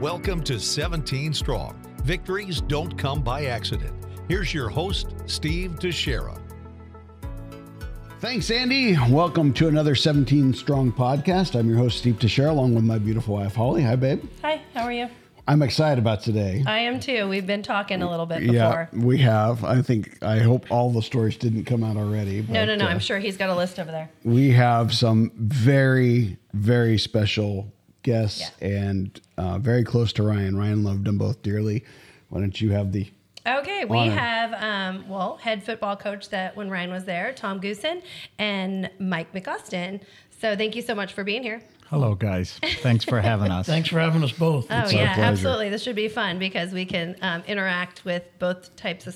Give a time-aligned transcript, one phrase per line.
[0.00, 1.80] Welcome to 17 Strong.
[2.02, 3.94] Victories don't come by accident.
[4.28, 6.36] Here's your host, Steve Teixeira.
[8.18, 8.96] Thanks, Andy.
[9.08, 11.58] Welcome to another 17 Strong podcast.
[11.58, 13.82] I'm your host, Steve Teixeira, along with my beautiful wife, Holly.
[13.82, 14.22] Hi, babe.
[14.42, 15.08] Hi, how are you?
[15.46, 16.64] I'm excited about today.
[16.66, 17.28] I am too.
[17.28, 18.88] We've been talking a little bit before.
[18.92, 19.62] Yeah, we have.
[19.62, 22.44] I think, I hope all the stories didn't come out already.
[22.48, 22.86] no, no, no.
[22.86, 24.10] uh, I'm sure he's got a list over there.
[24.24, 27.70] we have some very, very special
[28.08, 28.68] guests Yeah.
[28.68, 30.56] and uh, very close to Ryan.
[30.56, 31.84] Ryan loved them both dearly.
[32.28, 33.08] Why don't you have the
[33.46, 34.10] Okay, we Honor.
[34.12, 38.02] have um, well head football coach that when Ryan was there, Tom Goosen,
[38.38, 40.00] and Mike McAustin.
[40.40, 41.60] So thank you so much for being here.
[41.88, 42.58] Hello, guys.
[42.80, 43.66] Thanks for having us.
[43.74, 44.66] Thanks for having us both.
[44.70, 45.22] Oh our yeah, pleasure.
[45.30, 45.68] absolutely.
[45.68, 49.14] This should be fun because we can um, interact with both types of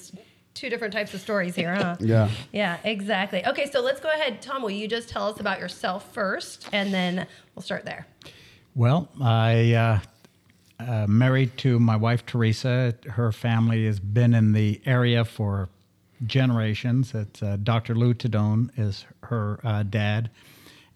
[0.53, 1.97] two different types of stories here, huh?
[2.01, 2.29] Yeah.
[2.53, 3.45] Yeah, exactly.
[3.47, 4.43] Okay, so let's go ahead.
[4.43, 8.07] Tom, will you just tell us about yourself first, and then we'll start there.
[8.79, 10.01] Well, I uh,
[10.79, 12.95] uh, married to my wife Teresa.
[13.09, 15.69] Her family has been in the area for
[16.25, 17.13] generations.
[17.13, 17.97] It's uh, Dr.
[17.97, 20.31] Lou Tadone is her uh, dad,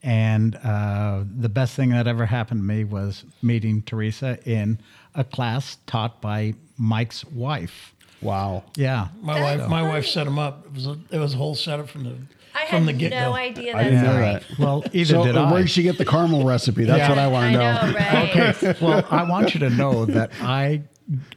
[0.00, 4.78] and uh, the best thing that ever happened to me was meeting Teresa in
[5.16, 7.96] a class taught by Mike's wife.
[8.20, 8.62] Wow.
[8.76, 10.66] Yeah, My wife, my wife set him up.
[10.66, 12.16] It was a, it was a whole setup from the
[12.62, 13.20] I from had the get go.
[13.20, 13.76] no idea.
[13.76, 14.24] I didn't know story.
[14.24, 14.44] that.
[14.58, 15.50] well, either So, did I.
[15.52, 16.84] where did she get the caramel recipe?
[16.84, 17.08] That's Yeah.
[17.08, 18.54] what I want I to know, right?
[18.56, 18.74] Okay.
[18.80, 20.82] Well, I want you to know that I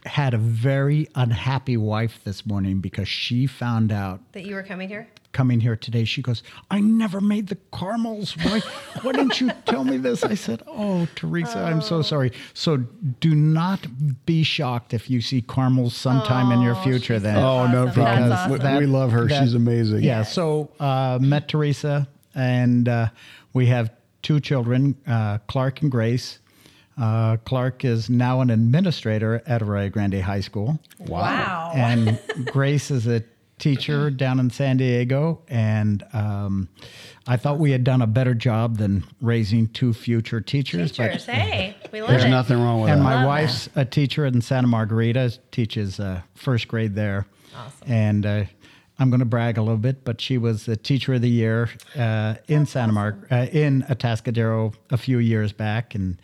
[0.04, 4.88] had a very unhappy wife this morning because she found out That you were coming
[4.88, 5.08] here.
[5.32, 6.04] coming here today.
[6.04, 8.36] She goes, I never made the caramels.
[8.38, 8.60] Why,
[9.02, 10.24] why didn't you tell me this?
[10.24, 12.32] I said, Oh, Teresa, I'm so sorry.
[12.54, 13.86] So do not
[14.24, 17.36] be shocked if you see caramels sometime in your Oh, future then.
[17.36, 17.94] so Oh, no Awesome.
[18.02, 18.28] problem.
[18.30, 19.26] That's We- we love her.
[19.28, 20.02] that- She's amazing.
[20.04, 20.22] Yeah.
[20.22, 23.08] So uh, met Teresa, and uh,
[23.52, 23.90] we have
[24.22, 26.38] two children, uh, Clark and Grace.
[26.98, 31.72] Uh, Clark is now an administrator at Arroyo Grande High School, Wow.
[31.74, 33.22] and Grace is a
[33.58, 35.42] teacher down in San Diego.
[35.48, 36.68] And um,
[37.26, 40.92] I thought we had done a better job than raising two future teachers.
[40.96, 42.28] but- Teachers, hey, we love There's it.
[42.30, 43.04] nothing wrong with and that.
[43.04, 47.26] my Love wife's a teacher in Santa Margarita, teaches uh, first grade there.
[47.54, 47.92] Awesome.
[47.92, 48.44] And uh,
[48.98, 51.68] I'm going to brag a little bit, but she was the teacher of the year
[51.94, 56.18] uh, in Santa Mar uh, in Atascadero a few years back, and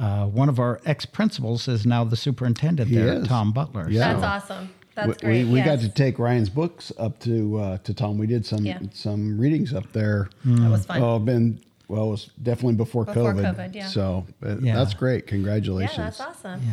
[0.00, 3.28] uh, one of our ex principals is now the superintendent He there, is.
[3.28, 3.88] Tom Butler.
[3.90, 4.14] Yeah.
[4.14, 4.70] That's So- awesome.
[4.96, 5.44] That's we, great.
[5.46, 8.18] we, we got to take Ryan's books up to uh, to Tom.
[8.18, 8.80] We did some Yeah.
[8.92, 10.28] some readings up there.
[10.44, 11.00] That was fun.
[11.02, 13.54] Oh, been well, it was definitely before, Before COVID.
[13.56, 13.86] COVID, yeah.
[13.86, 14.74] So uh, Yeah.
[14.74, 15.26] that's great.
[15.28, 15.96] Congratulations.
[15.98, 16.60] yeah, Congratulations, that's awesome.
[16.66, 16.72] Yeah.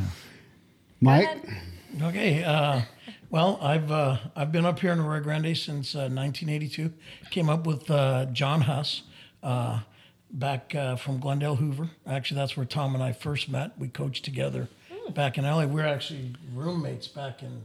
[1.02, 2.10] Mike.
[2.10, 2.44] Okay.
[2.44, 2.82] Uh,
[3.30, 6.92] well, I've uh, I've been up here in Arroyo Grande since uh, 1982.
[7.30, 9.04] Came up with uh, John Huss
[9.44, 9.82] uh,
[10.32, 11.90] back uh, from Glendale Hoover.
[12.06, 13.78] Actually, that's where Tom and I first met.
[13.78, 15.14] We coached together Hmm.
[15.14, 15.66] back in LA.
[15.66, 17.64] We were actually roommates back in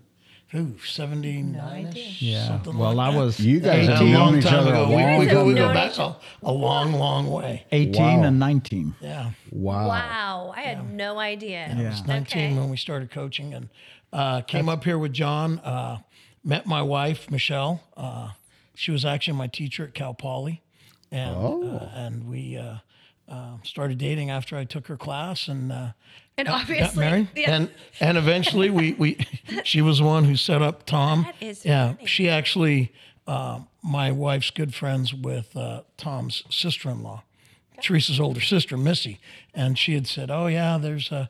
[0.49, 1.93] who 79.
[2.19, 2.47] Yeah.
[2.47, 3.19] Something Well, like I that.
[3.19, 4.89] was You guys have 18, known each other a ago.
[4.91, 5.69] We, long we go, we time.
[5.69, 7.65] go back a, a long, long way.
[7.73, 8.23] 18 Wow.
[8.25, 8.95] and 19.
[9.01, 9.31] Yeah.
[9.51, 9.89] Wow.
[9.89, 11.75] Wow, I had no idea.
[11.75, 12.59] I was 19 Okay.
[12.59, 13.69] when we started coaching and
[14.13, 15.59] uh, came up here with John.
[15.61, 15.99] Uh,
[16.45, 17.83] met my wife, Michelle.
[17.97, 18.33] Uh,
[18.75, 20.61] she was actually my teacher at Cal Poly.
[21.13, 22.77] And, uh, and we uh,
[23.29, 25.93] uh, started dating after I took her class and uh,
[26.39, 27.29] And got- obviously, got married.
[27.37, 27.55] yeah.
[27.55, 29.19] And, and eventually we, we
[29.65, 31.23] she was the one who set up Tom.
[31.25, 32.07] That is yeah, funny.
[32.07, 32.93] she actually,
[33.27, 37.23] uh, my wife's good friends with uh, Tom's sister-in-law.
[37.81, 39.19] Teresa's older sister, Missy,
[39.55, 41.29] and she had said, "Oh yeah, there's a."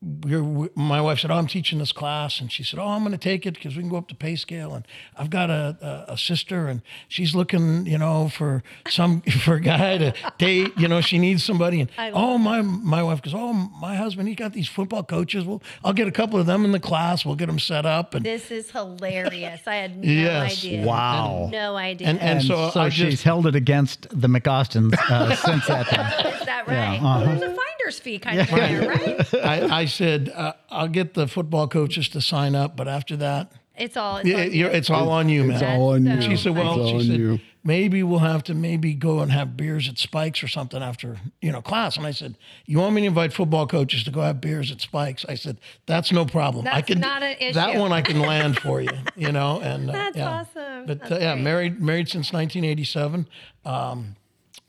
[0.00, 3.00] We're, we, my wife said, "Oh, I'm teaching this class," and she said, "Oh, I'm
[3.00, 4.86] going to take it because we can go up to pay scale." And
[5.16, 9.60] I've got a, a, a sister, and she's looking, you know, for some for a
[9.60, 10.72] guy to date.
[10.76, 11.80] You know, she needs somebody.
[11.80, 15.44] And oh, my my wife goes, "Oh, my husband, he got these football coaches.
[15.44, 17.24] Well, I'll get a couple of them in the class.
[17.26, 19.62] We'll get them set up." And This is hilarious.
[19.66, 20.58] I had no Yes.
[20.58, 20.86] idea.
[20.86, 21.48] Wow.
[21.50, 22.06] No idea.
[22.06, 25.66] and, and, And so, so, I she's just held it against the McAustins uh, since
[25.66, 26.26] that time.
[26.40, 27.02] is that right?
[27.02, 27.54] uh-huh.
[27.88, 29.34] There's finder's fee kind of in there, right?
[29.70, 33.52] I, I said uh, I'll get the football coaches to sign up, but after that,
[33.76, 34.18] It's all.
[34.18, 35.54] It's yeah, all you're, it's all on you, man.
[35.54, 36.20] It's all on you.
[36.20, 37.38] She said, "Well, she said you.
[37.64, 41.52] maybe we'll have to maybe go and have beers at Spikes or something after you
[41.52, 42.36] know class." And I said,
[42.66, 45.58] "You want me to invite football coaches to go have beers at Spikes?" I said,
[45.86, 46.66] "That's no problem.
[46.70, 49.92] I can not an that one I can land for you, you know." And uh,
[49.92, 50.30] That's yeah.
[50.40, 50.86] awesome.
[50.86, 53.28] But That's uh, yeah, married married since 1987.
[53.64, 54.16] Um,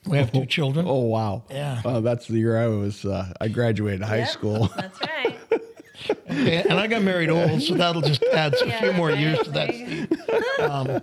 [0.08, 0.86] we have two children.
[0.88, 1.44] Oh wow.
[1.50, 1.82] Yeah.
[1.84, 3.06] Uh, that's the year I was.
[3.06, 4.70] Uh, I graduated high Yep, school.
[4.76, 5.40] That's right.
[6.30, 9.40] Okay, and I got married old, so that'll just add a few more right, years
[9.40, 9.70] to that.
[10.58, 11.02] There you Steve.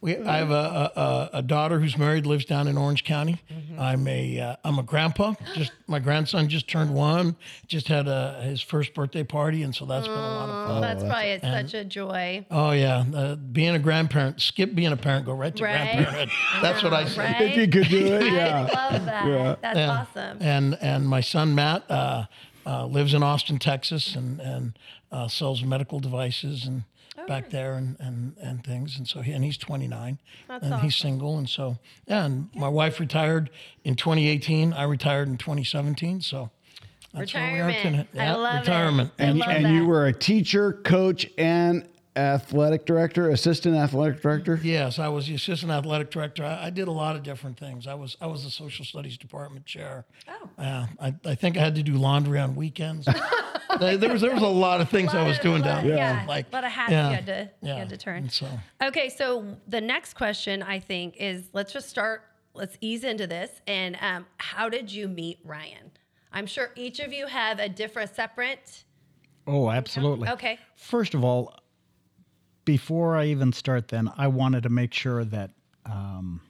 [0.00, 3.42] We, I have a, a, a- a daughter who's married, lives down in Orange County.
[3.50, 3.80] Mm-hmm.
[3.80, 5.34] I'm a uh, I'm a grandpa.
[5.54, 7.34] Just my grandson just turned one.
[7.66, 10.76] Just had a, his first birthday party, and so that's been a lot of fun.
[10.76, 12.46] Oh, that's probably it's such a joy.
[12.48, 15.76] Oh yeah, uh, being a grandparent, skip being a parent, go right to Right.
[15.90, 16.30] grandparenthood.
[16.62, 17.20] That's what I say.
[17.20, 17.40] Right?
[17.40, 18.68] If you could do it, yeah.
[18.72, 19.62] I love that.
[19.62, 19.90] That's Yeah.
[20.14, 20.38] awesome.
[20.40, 22.26] And and my son Matt uh,
[22.64, 24.78] uh, lives in Austin, Texas, and and
[25.10, 26.97] uh, sells medical devices and Oh,
[27.28, 28.96] back there and, and and things.
[28.98, 31.38] And so he, and he's 29, That's and he's single.
[31.38, 31.78] And so
[32.08, 33.50] yeah, and my wife retired
[33.84, 34.72] in 2018.
[34.72, 36.22] I retired in 2017.
[36.22, 36.50] So
[37.14, 38.10] that's where we are Retirement.
[38.12, 38.22] today.
[38.22, 38.58] I Yeah, love it.
[38.60, 39.12] retirement.
[39.18, 39.72] I And, love and that.
[39.72, 41.86] you were a teacher, coach, and
[42.18, 44.58] athletic director, assistant athletic director.
[44.62, 46.44] Yes, I was the assistant athletic director.
[46.44, 47.86] I, I did a lot of different things.
[47.86, 50.04] I was I was the social studies department chair.
[50.28, 50.48] Oh.
[50.58, 53.06] Yeah, I, I think I had to do laundry on weekends.
[53.80, 55.96] there, there was there was a lot of things I was doing down there.
[55.96, 57.76] Yeah, like a lot of hats yeah, you had to you yeah.
[57.76, 58.24] had to turn.
[58.24, 58.48] And so
[58.82, 62.22] Okay, so the next question I think is let's just start.
[62.54, 63.50] Let's ease into this.
[63.68, 65.92] And um, how did you meet Ryan?
[66.32, 68.84] I'm sure each of you have a different, separate.
[69.46, 70.28] Oh, absolutely.
[70.28, 70.58] Okay.
[70.76, 71.54] First of all,
[72.68, 75.52] before I even start, then I wanted to make sure that
[75.86, 76.42] um,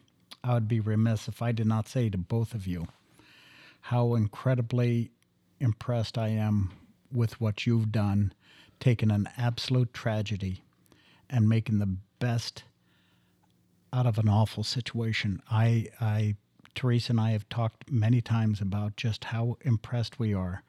[0.42, 2.88] I would be remiss if I did not say to both of you
[3.82, 5.12] how incredibly
[5.60, 6.72] impressed I am
[7.12, 8.32] with what you've done,
[8.80, 10.64] taking an absolute tragedy
[11.30, 12.64] and making the best
[13.92, 15.40] out of an awful situation.
[15.48, 16.34] I, I,
[16.74, 20.64] Teresa and I have talked many times about just how impressed we are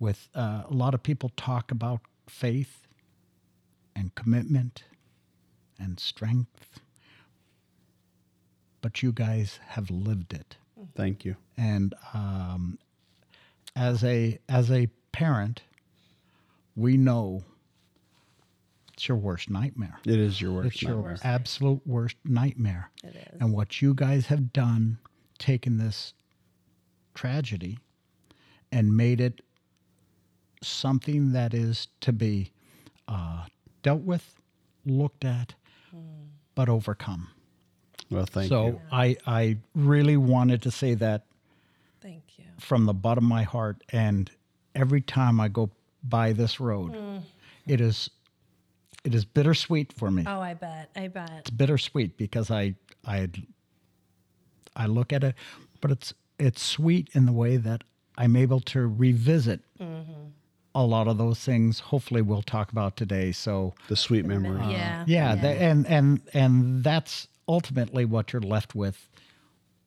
[0.00, 2.88] with uh, a lot of people talk about faith
[4.00, 4.84] and commitment
[5.78, 6.80] and strength,
[8.80, 10.56] but you guys have lived it.
[10.96, 11.36] Thank you.
[11.58, 12.78] And um,
[13.76, 15.62] as a as a parent,
[16.74, 17.44] we know
[18.94, 19.98] it's your worst nightmare.
[20.06, 22.90] It is your worst It's your absolute worst nightmare.
[23.04, 23.40] It is.
[23.40, 24.98] And what you guys have done,
[25.38, 26.14] taken this
[27.14, 27.78] tragedy
[28.72, 29.42] and made it
[30.62, 32.52] something that is to be
[33.08, 33.44] uh,
[33.82, 34.34] dealt with,
[34.84, 35.54] looked at,
[36.54, 37.28] but overcome.
[38.10, 38.72] Well, thank so you.
[38.72, 41.26] So I, I really wanted to say that
[42.00, 42.44] Thank you.
[42.58, 43.82] from the bottom of my heart.
[43.90, 44.30] And
[44.74, 45.70] every time I go
[46.02, 47.22] by this road, mm.
[47.66, 48.10] it is
[49.04, 50.24] it is bittersweet for me.
[50.26, 50.90] Oh, I bet.
[50.94, 51.30] I bet.
[51.38, 52.74] It's bittersweet because I
[53.06, 53.28] I
[54.76, 55.34] I look at it,
[55.80, 57.84] but it's it's sweet in the way that
[58.18, 60.30] I'm able to revisit mm-hmm.
[60.80, 61.80] A lot of those things.
[61.80, 63.32] Hopefully, we'll talk about today.
[63.32, 64.58] So The sweet memory.
[64.72, 65.00] yeah.
[65.02, 69.06] Uh, yeah, tha- and and and that's ultimately what you're left with.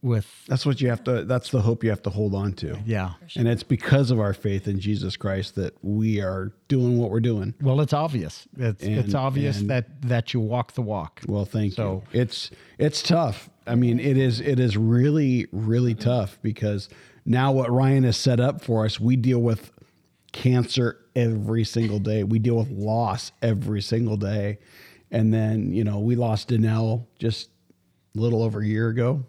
[0.02, 1.24] With That's what you have to.
[1.24, 2.78] That's the hope you have to hold on to.
[2.86, 7.10] yeah, And it's because of our faith in Jesus Christ that we are doing what
[7.10, 7.54] we're doing.
[7.62, 8.46] well, it's obvious.
[8.58, 11.22] It's it's obvious and- that that you walk the walk.
[11.26, 12.20] Well, thank So- you.
[12.20, 13.50] It's it's tough.
[13.66, 16.90] I mean, it is it is really really tough because
[17.26, 19.72] now what Ryan has set up for us, we deal with
[20.34, 22.24] cancer every single day.
[22.24, 24.60] We deal with loss every single day.
[25.12, 27.50] And then, you know, we lost Danelle just
[28.18, 29.24] a little over a year ago.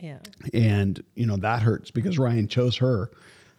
[0.00, 0.18] Yeah.
[0.54, 3.10] and you know that hurts because Ryan chose her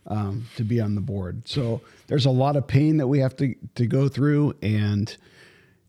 [0.08, 1.48] um, to be on the board.
[1.48, 5.16] So there's a lot of pain that we have to to go through, and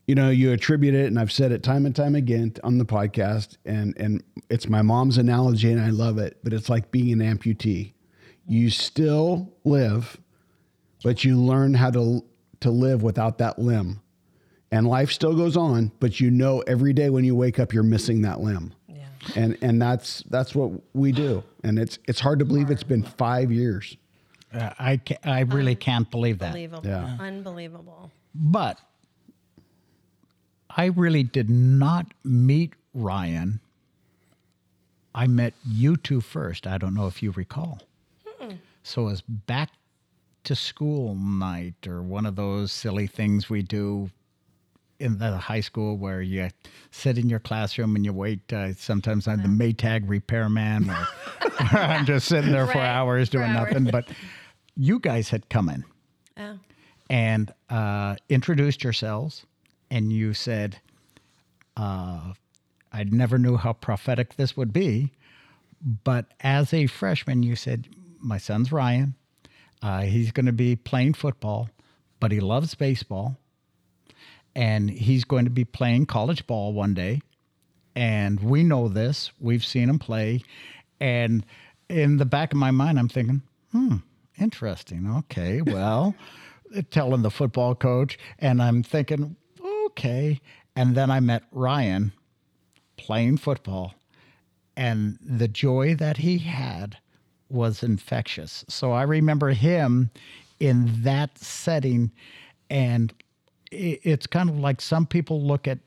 [0.07, 2.85] you know you attribute it, and I've said it time and time again on the
[2.85, 7.21] podcast, and and it's my mom's analogy, and I love it, but it's like being
[7.21, 7.93] an amputee.
[8.45, 10.17] You still live,
[11.03, 12.23] but you learn how to
[12.61, 14.01] to live without that limb.
[14.73, 17.83] And life still goes on, but you know every day when you wake up you're
[17.83, 19.05] missing that limb Yeah.
[19.35, 23.03] and and that's that's what we do and it's it's hard to believe it's been
[23.03, 23.97] five years
[24.53, 26.47] Uh, I ca- I really can't believe that.
[26.55, 26.83] Unbelievable.
[26.89, 27.17] Yeah.
[27.19, 28.11] Unbelievable.
[28.35, 28.79] But
[30.69, 33.59] I really did not meet Ryan.
[35.13, 36.65] I met you two first.
[36.65, 37.79] I don't know if you recall.
[38.83, 39.69] So it was back
[40.43, 44.09] to school night or one of those silly things we do
[44.99, 46.49] in the high school where you
[46.91, 48.51] sit in your classroom and you wait.
[48.53, 53.33] Uh, sometimes I'm the Maytag repairman or I'm just sitting there for Right, hours for
[53.37, 53.71] doing hours.
[53.73, 53.85] nothing.
[53.91, 54.09] But
[54.75, 55.83] you guys had come in
[56.37, 56.57] Oh.
[57.09, 59.45] and uh, introduced yourselves,
[59.89, 60.79] and you said,
[61.77, 62.33] uh,
[62.93, 65.11] "I never knew how prophetic this would be,"
[66.03, 67.87] but as a freshman, you said,
[68.19, 69.15] "My son's Ryan.
[69.81, 71.69] Uh, he's going to be playing football,
[72.19, 73.37] but he loves baseball,
[74.55, 77.21] and he's going to be playing college ball one day."
[77.95, 79.31] And we know this.
[79.39, 80.43] We've seen him play,
[80.99, 81.45] and
[81.89, 83.97] in the back of my mind, I'm thinking, "Hmm,
[84.39, 85.09] interesting.
[85.17, 86.15] Okay, well."
[86.89, 89.35] telling the football coach, and I'm thinking,
[89.87, 90.39] okay.
[90.75, 92.13] And then I met Ryan
[92.97, 93.95] playing football,
[94.75, 96.97] and the joy that he had
[97.51, 98.63] was infectious.
[98.67, 100.09] So I remember him
[100.59, 102.11] in that setting,
[102.69, 103.13] and
[103.71, 105.79] it's kind of like some people look at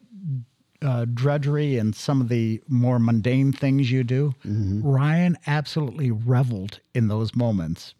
[0.82, 4.34] uh, drudgery and some of the more mundane things you do.
[4.82, 7.94] Ryan absolutely reveled in those moments.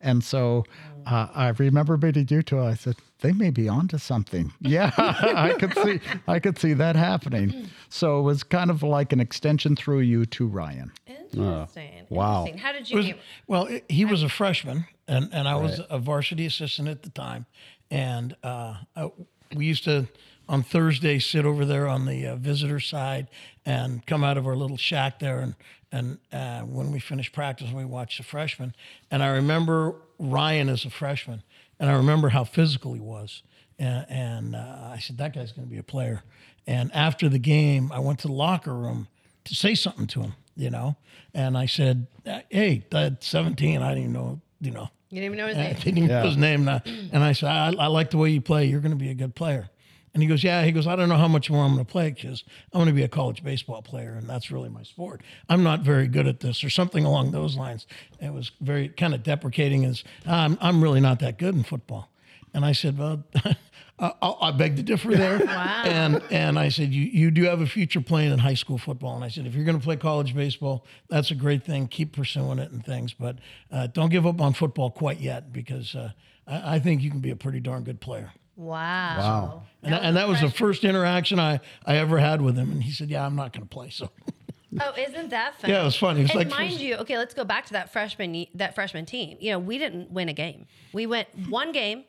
[0.00, 0.64] And so
[1.10, 2.60] uh, I remember meeting you two.
[2.60, 4.52] I said, they may be onto something.
[4.60, 7.68] Yeah, I could see, I could see that happening.
[7.88, 10.92] So it was kind of like an extension through you to Ryan.
[11.06, 12.06] Interesting.
[12.10, 12.40] wow.
[12.46, 12.58] Interesting.
[12.58, 13.16] How did you was, meet?
[13.46, 17.10] well, it- he was a freshman, and, and I was a varsity assistant at the
[17.10, 17.46] time.
[17.90, 19.10] And uh, I,
[19.54, 20.08] we used to,
[20.48, 23.28] on Thursday, sit over there on the uh, visitor side
[23.64, 25.40] and come out of our little shack there.
[25.40, 25.54] And,
[25.90, 28.74] and uh, when we finished practice, we watched the freshmen.
[29.10, 31.42] And I remember Ryan as a freshman,
[31.78, 33.42] and I remember how physical he was.
[33.78, 36.22] And, and uh, I said, that guy's going to be a player.
[36.66, 39.06] And after the game, I went to the locker room
[39.44, 40.96] to say something to him, you know.
[41.32, 42.06] And I said,
[42.50, 45.60] "Hey, at 17, I didn't even know, you know, You didn't even know his I
[45.62, 45.74] name.
[45.76, 46.82] didn't even know his name." Now.
[46.84, 48.66] And I said, I, "I like the way you play.
[48.66, 49.70] You're going to be a good player."
[50.14, 51.90] And he goes, "Yeah." He goes, "I don't know how much more I'm going to
[51.90, 55.22] play because I'm going to be a college baseball player, and that's really my sport.
[55.48, 57.86] I'm not very good at this, or something along those lines."
[58.20, 62.10] It was very kind of deprecating, as I'm I'm really not that good in football.
[62.54, 63.24] And I said, "Well."
[64.00, 65.38] I, I beg to differ there.
[65.48, 65.82] Wow.
[65.84, 69.16] And and I said, you you do have a future playing in high school football.
[69.16, 71.88] And I said, if you're going to play college baseball, that's a great thing.
[71.88, 73.38] Keep pursuing it and things, but
[73.72, 76.12] uh, don't give up on football quite yet because uh,
[76.46, 78.32] I, I think you can be a pretty darn good player.
[78.58, 79.18] Wow.
[79.18, 79.62] Wow.
[79.82, 82.72] And that, and that was the first interaction I, I ever had with him.
[82.72, 83.88] And he said, yeah, I'm not going to play.
[83.90, 84.10] So
[84.80, 85.72] Oh, isn't that funny?
[85.72, 86.20] Yeah, it was funny.
[86.20, 88.74] It was and like- mind you, okay, let's go back to that freshman ye- that
[88.74, 89.38] freshman team.
[89.40, 90.66] You know, we didn't win a game.
[90.92, 92.04] We went one game.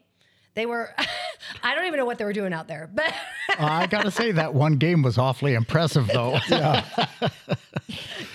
[0.56, 0.94] They were,
[1.64, 3.14] I don't even know what they were doing out there, but
[3.58, 6.38] I got to say, that one game was awfully impressive, though.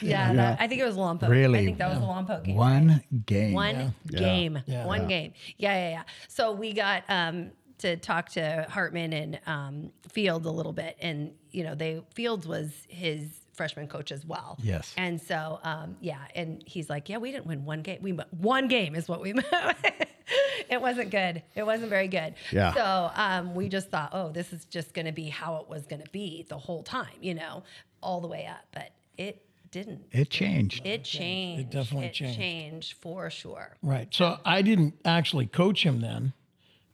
[0.01, 1.29] yeah, that- I think it was Lompoc.
[1.29, 1.59] Really?
[1.59, 2.57] I think that was the Lompoc game.
[2.57, 3.53] One game.
[3.53, 4.59] One game.
[4.67, 4.87] Yeah.
[4.87, 5.33] One game.
[5.59, 6.03] Yeah, yeah, yeah.
[6.29, 7.51] So we got um,
[7.85, 12.47] to talk to Hartman and um, Fields a little bit, and you know, they Fields
[12.47, 14.59] was his freshman coach as well.
[14.63, 14.93] Yes.
[14.97, 17.99] And so, um, yeah, and he's like, yeah, we didn't win one game.
[18.03, 19.35] We one game is what we.
[20.71, 21.43] it wasn't good.
[21.55, 22.35] It wasn't very good.
[22.51, 22.73] Yeah.
[22.73, 25.87] So um, we just thought, oh, this is just going to be how it was
[25.87, 27.63] going to be the whole time, you know,
[28.03, 30.07] all the way up, but it didn't.
[30.11, 30.87] It changed.
[30.87, 31.61] It changed.
[31.61, 32.39] It definitely it changed.
[32.39, 33.77] changed for sure.
[33.83, 34.09] right.
[34.11, 36.33] So I didn't actually coach him then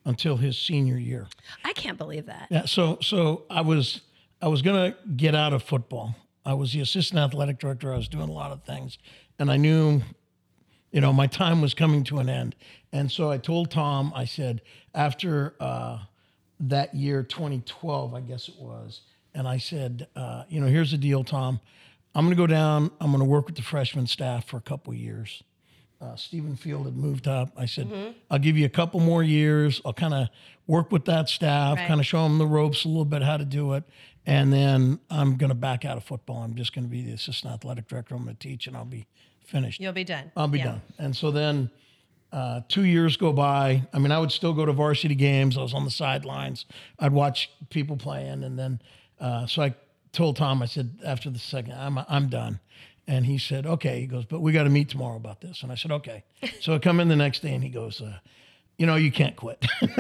[0.04, 1.26] until his senior year.
[1.64, 2.48] I can't believe that.
[2.50, 4.00] Yeah, so so I was
[4.40, 6.14] I was gonna get out of football.
[6.44, 7.92] I was the assistant athletic director.
[7.92, 8.98] I was doing a lot of things,
[9.38, 10.00] and I knew,
[10.90, 12.56] you know, my time was coming to an end.
[12.92, 14.12] And so I told Tom.
[14.14, 14.62] I said
[14.94, 15.98] after uh,
[16.60, 19.02] that year, 2012, I guess it was,
[19.34, 21.60] and I said, uh, you know, here's the deal, Tom.
[22.14, 22.90] I'm gonna go down.
[23.00, 25.42] I'm gonna work with the freshman staff for a couple of years
[26.00, 27.50] uh, Stephen Field had moved up.
[27.56, 28.12] I said, Mm-hmm.
[28.30, 29.80] I'll give you a couple more years.
[29.84, 30.28] I'll kind of
[30.66, 31.86] work with that staff, Right.
[31.88, 33.84] kind of show them the ropes a little bit, how to do it.
[34.26, 36.42] And then I'm going to back out of football.
[36.42, 38.14] I'm just going to be the assistant athletic director.
[38.14, 39.06] I'm going to teach and I'll be
[39.44, 39.80] finished.
[39.80, 40.30] You'll be done.
[40.36, 40.64] I'll be Yeah.
[40.64, 40.82] done.
[40.98, 41.70] And so then
[42.32, 43.82] uh, two years go by.
[43.92, 45.58] I mean, I would still go to varsity games.
[45.58, 46.64] I was on the sidelines.
[46.98, 48.44] I'd watch people playing.
[48.44, 48.80] And then,
[49.18, 49.74] uh, so I
[50.12, 52.60] told Tom, I said, after the second, I'm, I'm done.
[53.10, 54.00] And he said, okay.
[54.00, 55.64] He goes, but we got to meet tomorrow about this.
[55.64, 56.22] And I said, okay.
[56.60, 58.18] so I come in the next day and he goes, uh,
[58.78, 59.66] you know, you can't quit.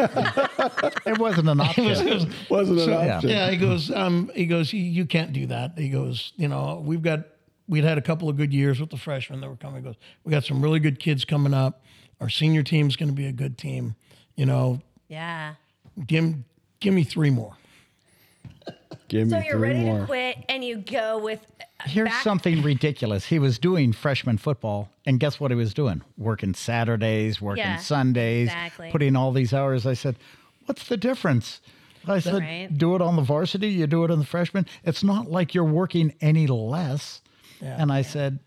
[1.06, 2.32] It wasn't an option.
[2.48, 3.30] Wasn't an So, option.
[3.30, 5.76] Yeah, he goes, um, he goes, you, you can't do that.
[5.76, 7.20] He goes, you know, we've got,
[7.68, 9.82] we'd had a couple of good years with the freshmen that were coming.
[9.82, 11.82] He goes, we got some really good kids coming up.
[12.20, 13.96] Our senior team's going to be a good team.
[14.36, 15.54] You know, Yeah.
[16.06, 16.34] give,
[16.78, 17.56] give me three more.
[19.08, 20.00] Give me So you're ready more.
[20.00, 21.44] to quit and you go with
[21.84, 23.26] Here's back- something ridiculous.
[23.26, 26.02] He was doing freshman football, and guess what he was doing?
[26.18, 28.90] Working Saturdays, working Yeah, Sundays, exactly.
[28.90, 29.86] putting all these hours.
[29.86, 30.16] I said,
[30.66, 31.60] What's the difference?
[32.06, 32.68] I said, Right.
[32.76, 34.66] Do it on the varsity, you do it on the freshman.
[34.84, 37.20] It's not like you're working any less.
[37.60, 37.76] Yeah.
[37.78, 38.38] and I said,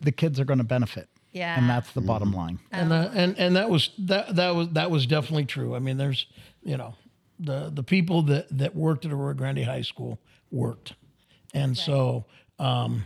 [0.00, 1.08] The kids are going to benefit.
[1.32, 1.58] Yeah.
[1.58, 2.58] And that's the bottom line.
[2.72, 5.74] and uh, and and that was that that was that was definitely true.
[5.76, 6.26] I mean, there's
[6.62, 6.94] you know
[7.38, 10.18] the the people that that worked at Arroyo Grande High School
[10.50, 10.94] worked,
[11.54, 12.24] and so
[12.58, 13.04] um,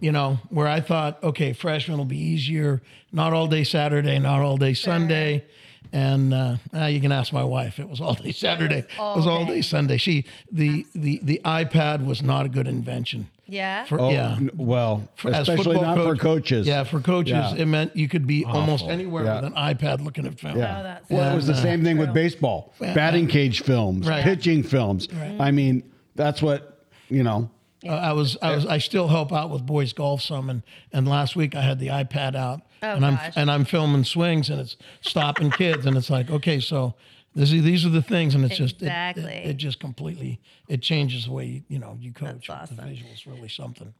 [0.00, 4.40] you know where I thought okay, freshman will be easier, not all day Saturday, not
[4.42, 5.44] all day Sunday.
[5.92, 7.78] And uh, uh, you can ask my wife.
[7.78, 8.78] It was all day Saturday.
[8.80, 9.62] It was all, day.
[9.62, 9.96] Sunday.
[9.98, 13.30] She the, the the iPad was not a good invention.
[13.46, 13.84] Yeah.
[13.84, 14.34] For, Oh, yeah.
[14.34, 16.66] n- well, For- as especially football not for coaches.
[16.66, 17.54] Yeah, for coaches, Yeah.
[17.54, 19.36] it meant you could be almost anywhere Yeah.
[19.36, 20.58] with an iPad looking at film.
[20.58, 20.80] Yeah.
[20.80, 21.62] Oh, that's well, it was the Yeah.
[21.62, 24.24] same thing with baseball, batting cage films, Right.
[24.24, 25.06] pitching films.
[25.38, 25.84] I mean,
[26.16, 27.48] that's what you know.
[27.88, 30.62] Uh, I was, I was, I still help out with boys golf some, and
[30.92, 33.32] and last week I had the iPad out, Oh, and I'm gosh.
[33.36, 36.94] and I'm filming swings, and it's stopping kids, and it's like, okay, so
[37.34, 39.24] this is, these are the things, and it's just it- Exactly.
[39.32, 42.48] it, it, just completely it changes the way you, you know you coach.
[42.48, 42.88] That's The awesome.
[42.94, 43.92] visuals really something.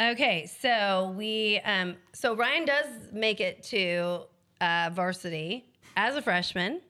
[0.00, 4.22] Okay, so we um so Ryan does make it to
[4.60, 5.64] uh, varsity
[5.96, 6.80] as a freshman.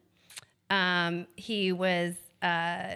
[0.70, 2.94] Um, he was uh,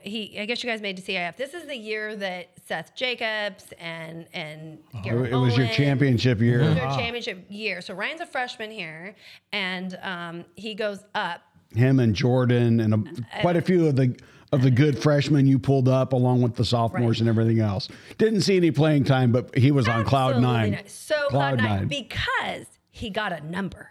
[0.00, 1.36] he I guess you guys made to CIF.
[1.36, 6.40] This is the year that Seth Jacobs and and It, Garrett it was your championship
[6.40, 6.60] year.
[6.60, 7.80] it was their championship year.
[7.80, 9.14] So Ryan's a freshman here,
[9.52, 11.42] and um, he goes up.
[11.74, 14.18] Him and Jordan and a, quite a few of the
[14.52, 17.20] of the good freshmen you pulled up, along with the sophomores Right.
[17.20, 17.88] and everything else.
[18.18, 20.72] Didn't see any playing time, but he was on cloud nine.
[20.72, 20.88] not.
[20.90, 23.88] So cloud, nine, because he got a number.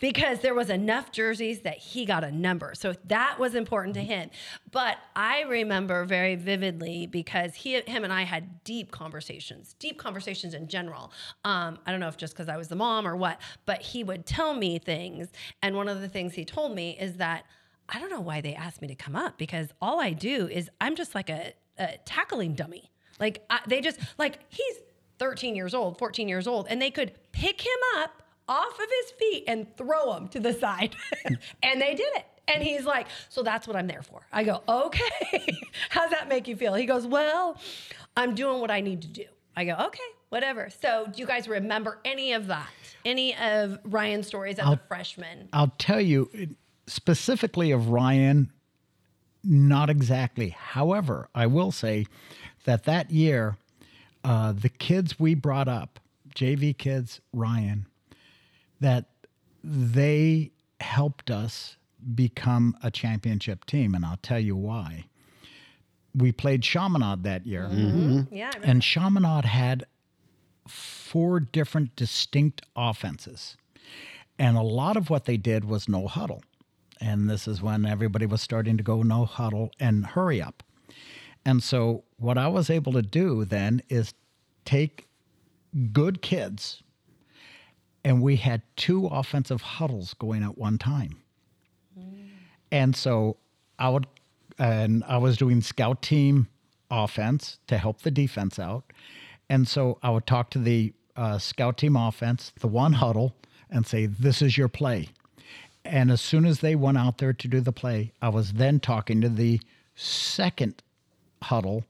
[0.00, 2.74] Because there was enough jerseys that he got a number.
[2.74, 4.30] So that was important to him.
[4.70, 10.52] But I remember very vividly because he him and I had deep conversations, deep conversations
[10.52, 11.12] in general.
[11.44, 14.02] Um, I don't know if just because I was the mom or what, but he
[14.02, 15.28] would tell me things.
[15.62, 17.44] And one of the things he told me is that
[17.88, 20.70] I don't know why they asked me to come up because all I do is
[20.80, 22.90] I'm just like a, a tackling dummy.
[23.20, 24.76] Like I, they just like he's
[25.18, 29.12] 13 years old, 14 years old, and they could pick him up off of his
[29.12, 30.94] feet and throw him to the side.
[31.62, 32.26] and they did it.
[32.46, 34.26] And he's like, So that's what I'm there for.
[34.32, 35.46] I go, Okay.
[35.90, 36.74] How's that make you feel?
[36.74, 37.58] He goes, Well,
[38.16, 39.24] I'm doing what I need to do.
[39.56, 40.68] I go, Okay, whatever.
[40.82, 42.68] So do you guys remember any of that?
[43.04, 45.48] Any of Ryan's stories as a freshman?
[45.52, 46.28] I'll tell you
[46.86, 48.50] specifically of Ryan,
[49.42, 50.50] not exactly.
[50.50, 52.06] However, I will say
[52.64, 53.56] that that year,
[54.22, 56.00] uh, the kids we brought up,
[56.34, 57.86] JV kids, Ryan,
[58.84, 59.06] that
[59.64, 61.76] they helped us
[62.14, 63.94] become a championship team.
[63.94, 65.06] And I'll tell you why.
[66.14, 67.62] We played Chaminade that year.
[67.62, 68.18] Mm-hmm.
[68.18, 68.34] Mm-hmm.
[68.34, 68.44] Yeah.
[68.44, 68.66] I remember.
[68.66, 69.86] And Chaminade had
[70.68, 73.56] four different distinct offenses.
[74.38, 76.42] And a lot of what they did was no huddle.
[77.00, 80.62] And this is when everybody was starting to go no huddle and hurry up.
[81.46, 84.14] And so, what I was able to do then is
[84.64, 85.08] take
[85.92, 86.82] good kids,
[88.04, 91.22] and we had two offensive huddles going at one time.
[92.70, 93.36] And so
[93.78, 94.06] I would,
[94.58, 96.48] and I was doing scout team
[96.90, 98.92] offense to help the defense out.
[99.48, 103.34] And so I would talk to the uh, scout team offense, the one huddle,
[103.70, 105.08] and say, This is your play.
[105.84, 108.80] And as soon as they went out there to do the play, I was then
[108.80, 109.60] talking to the
[109.94, 110.82] second
[111.42, 111.84] huddle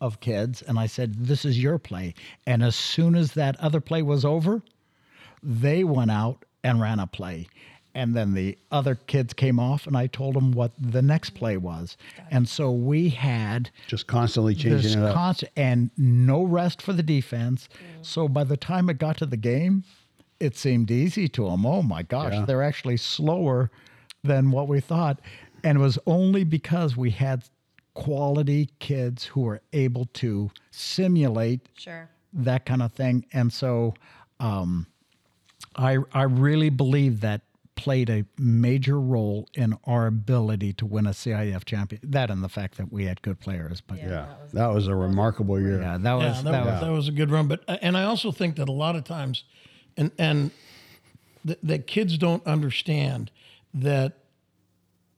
[0.00, 2.14] of kids, and I said, This is your play.
[2.46, 4.62] And as soon as that other play was over,
[5.44, 7.46] they went out and ran a play.
[7.96, 11.56] And then the other kids came off, and I told them what the next play
[11.56, 11.96] was.
[12.30, 15.14] And so we had Just constantly this changing it up.
[15.14, 17.68] constant and no rest for the defense.
[18.02, 19.84] So by the time it got to the game,
[20.40, 21.64] it seemed easy to them.
[21.64, 22.44] Oh my gosh, Yeah.
[22.44, 23.70] they're actually slower
[24.24, 25.20] than what we thought.
[25.62, 27.44] And it was only because we had
[27.94, 32.08] quality kids who were able to simulate Sure.
[32.32, 33.24] that kind of thing.
[33.32, 33.94] And so
[34.40, 34.88] um,
[35.76, 37.42] I, I really believe that
[37.76, 42.00] played a major role in our ability to win a CIF champion.
[42.04, 43.80] That and the fact that we had good players.
[43.80, 45.80] But yeah, yeah, that was a remarkable year.
[45.80, 47.48] Yeah, that Yeah, was that, that was, was that was a good run.
[47.48, 49.44] But uh, and I also think that a lot of times,
[49.96, 50.50] and and
[51.46, 53.30] th- that kids don't understand
[53.74, 54.18] that.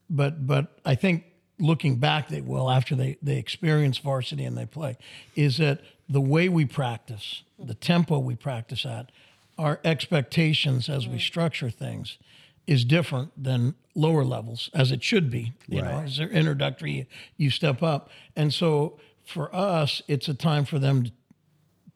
[0.09, 1.25] But but I think
[1.59, 4.97] looking back, they will after they they experience varsity and they play,
[5.35, 9.11] is that the way we practice, the tempo we practice at,
[9.57, 12.17] our expectations as we structure things
[12.65, 17.49] is different than lower levels as it should be you know as they're introductory you
[17.49, 21.11] step up and so for us it's a time for them to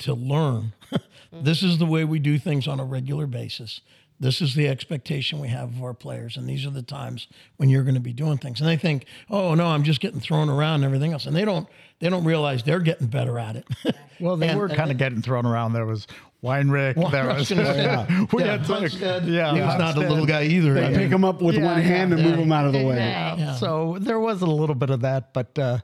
[0.02, 0.74] to learn.
[1.32, 3.82] this is the way we do things on a regular basis.
[4.22, 7.70] This is the expectation we have of our players, and these are the times when
[7.70, 8.62] you're going to be doing things.
[8.62, 11.44] And they think, "Oh no, I'm just getting thrown around and everything else," and they
[11.44, 11.68] don't
[12.00, 13.66] they don't realize they're getting better at it.
[14.20, 15.74] well, they And- were kind of getting thrown around.
[15.74, 16.06] There was
[16.44, 16.94] Weinrich.
[17.12, 20.28] there was was, gonna we yeah, had to- Hunstead, yeah, he was not a little
[20.28, 20.76] guy either.
[20.76, 22.86] They I pick him up with Yeah, one hand and move him out of the
[22.86, 22.98] way.
[22.98, 23.58] Right.
[23.60, 25.80] So there was a little bit of that, but uh,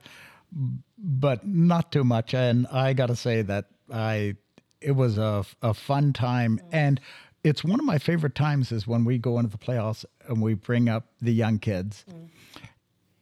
[1.00, 2.34] but not too much.
[2.36, 4.36] And I got to say that I
[4.80, 7.00] it was a, a fun time, and
[7.48, 10.54] it's one of my favorite times is when we go into the playoffs and we
[10.54, 12.28] bring up the young kids, mm.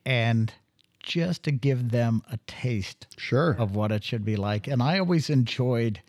[0.05, 0.53] and
[0.99, 3.51] just to give them a taste Sure.
[3.51, 4.67] of what it should be like.
[4.67, 6.01] And I always enjoyed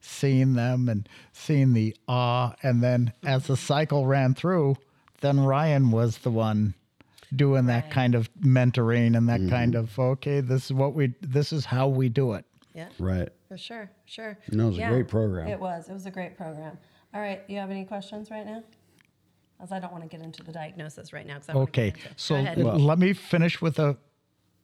[0.00, 2.54] seeing them and seeing the awe.
[2.62, 4.76] And then as the cycle ran through,
[5.20, 6.74] then Ryan was the one
[7.34, 9.80] doing that kind of mentoring and that kind mm-hmm.
[9.80, 12.44] of okay, this is what we this is how we do it.
[12.72, 12.88] Yeah.
[13.00, 13.30] Right.
[13.48, 14.38] For sure, sure.
[14.52, 15.48] No, it was a great program.
[15.48, 15.88] It was.
[15.88, 16.78] It was a great program.
[17.16, 17.42] All right.
[17.48, 18.62] You have any questions right now?
[19.58, 21.36] As I don't want to get into the diagnosis right now.
[21.38, 22.58] 'cause I wanna Okay, into so Go ahead.
[22.58, 23.96] let me finish with a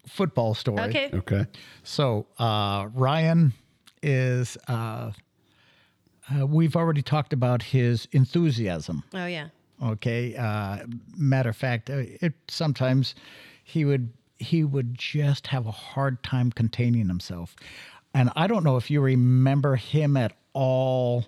[0.07, 0.83] football story.
[0.83, 1.09] okay.
[1.15, 1.47] Okay.
[1.83, 3.55] So uh, Ryan
[4.03, 4.59] is.
[4.69, 5.13] Uh,
[6.31, 9.03] uh, we've already talked about his enthusiasm.
[9.15, 9.49] Oh yeah.
[9.83, 10.37] Okay.
[10.37, 10.81] Uh,
[11.17, 13.15] matter of fact, uh, it sometimes
[13.65, 17.57] he would he would just have a hard time containing himself,
[18.13, 21.25] and I don't know if you remember him at all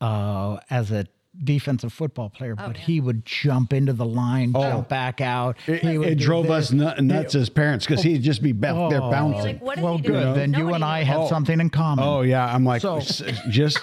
[0.00, 1.06] uh, as a
[1.44, 2.82] defensive football player, but yeah.
[2.84, 5.56] he would jump into the line, jump back out.
[5.68, 6.66] It, he would it drove this.
[6.66, 9.10] us nut, nuts as parents because he'd just be back there Oh.
[9.10, 9.56] bouncing.
[9.56, 10.12] Like, what is well, he good.
[10.22, 10.34] doing?
[10.34, 11.28] Then you and I have Oh.
[11.28, 12.04] something in common.
[12.04, 13.78] Oh yeah, I'm like, So- just, just,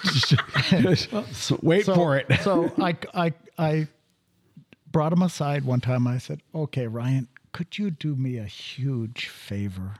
[0.68, 2.26] just wait so, for it.
[2.42, 3.88] so I, I, I
[4.92, 6.06] brought him aside one time.
[6.06, 9.94] I said, "Okay, Ryan, could you do me a huge favor?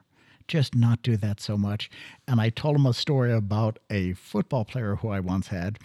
[0.48, 1.90] Just not do that so much."
[2.26, 5.78] And I told him a story about a football player who I once had,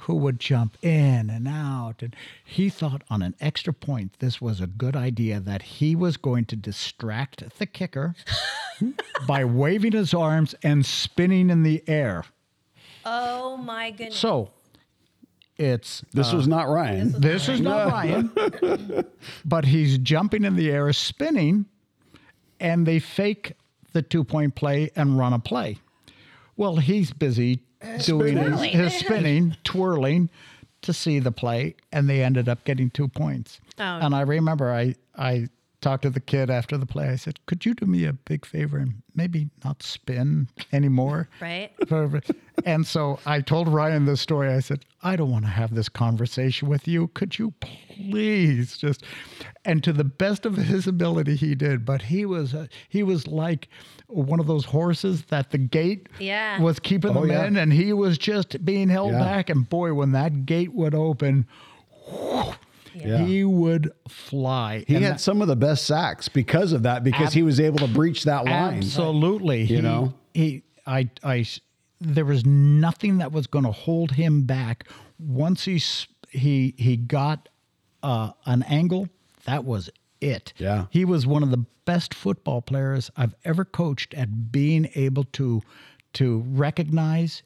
[0.00, 4.60] who would jump in and out, and he thought on an extra point this was
[4.60, 8.14] a good idea that he was going to distract the kicker
[9.26, 12.24] by waving his arms and spinning in the air.
[13.04, 14.16] Oh my goodness.
[14.16, 14.50] So.
[15.56, 17.12] It's this was uh, not Ryan.
[17.20, 18.30] this is not Ryan,
[19.44, 21.66] but he's jumping in the air, spinning,
[22.58, 23.52] and they fake
[23.92, 25.78] the two point play and run a play.
[26.56, 27.60] Well, he's busy
[28.04, 30.30] doing his, his spinning, twirling
[30.82, 33.60] to see the play, and they ended up getting two points.
[33.78, 33.82] Oh.
[33.82, 35.48] And I remember I, I
[35.80, 37.08] talked to the kid after the play.
[37.08, 41.28] I said, Could you do me a big favor and maybe not spin anymore?
[41.40, 41.70] Right.
[42.66, 44.52] and so I told Ryan this story.
[44.52, 47.08] I said, I don't want to have this conversation with you.
[47.08, 49.02] Could you please just?
[49.64, 51.84] And to the best of his ability, he did.
[51.86, 53.68] But he was uh, he was like
[54.08, 56.60] one of those horses that the gate Yeah.
[56.60, 57.46] was keeping Oh, them yeah.
[57.46, 59.20] in, and he was just being held Yeah.
[59.20, 59.48] back.
[59.50, 61.46] And boy, when that gate would open.
[62.94, 63.24] Yeah.
[63.24, 64.84] He would fly.
[64.86, 67.60] He And had that- some of the best sacks because of that, because he was
[67.60, 68.78] able to breach that line.
[68.78, 69.60] Absolutely.
[69.62, 70.14] You He- know?
[70.34, 71.46] he, I, I,
[72.00, 74.88] there was nothing that was going to hold him back.
[75.18, 75.80] Once he,
[76.30, 77.48] he, he got
[78.02, 79.08] uh, an angle,
[79.44, 80.52] that was it.
[80.58, 80.86] Yeah.
[80.90, 85.62] He was one of the best football players I've ever coached at being able to,
[86.14, 87.42] to recognize,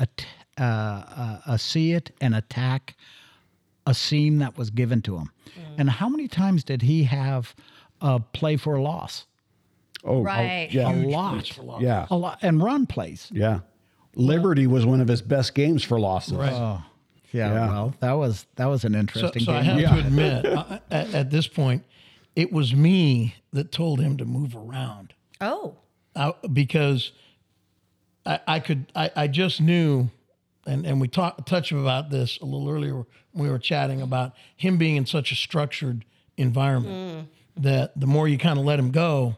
[0.00, 0.24] at,
[0.58, 2.96] uh, uh, uh, see it, and attack
[3.86, 5.30] a seam that was given to him.
[5.78, 7.54] And how many times did he have
[8.00, 9.26] a play for a loss?
[10.04, 10.68] Oh, oh, Right.
[10.72, 11.58] yeah, A lot.
[11.80, 12.38] yeah, A lot.
[12.42, 13.28] And run plays.
[13.32, 13.60] yeah.
[14.14, 16.34] Liberty was one of his best games for losses.
[16.34, 16.52] Right.
[16.52, 16.82] Oh,
[17.32, 17.68] yeah, Yeah.
[17.70, 19.78] Well, that was that was an So, interesting so I game.
[19.78, 21.84] have to admit, uh, at, at this point,
[22.36, 25.76] it was me that told him to move around Oh.
[26.14, 27.12] uh, because
[28.26, 30.10] I, I could, I, I just knew,
[30.66, 34.32] and, and we talked touched about this a little earlier when we were chatting about
[34.56, 36.04] him being in such a structured
[36.36, 37.62] environment mm.
[37.62, 39.36] that the more you kind of let him go,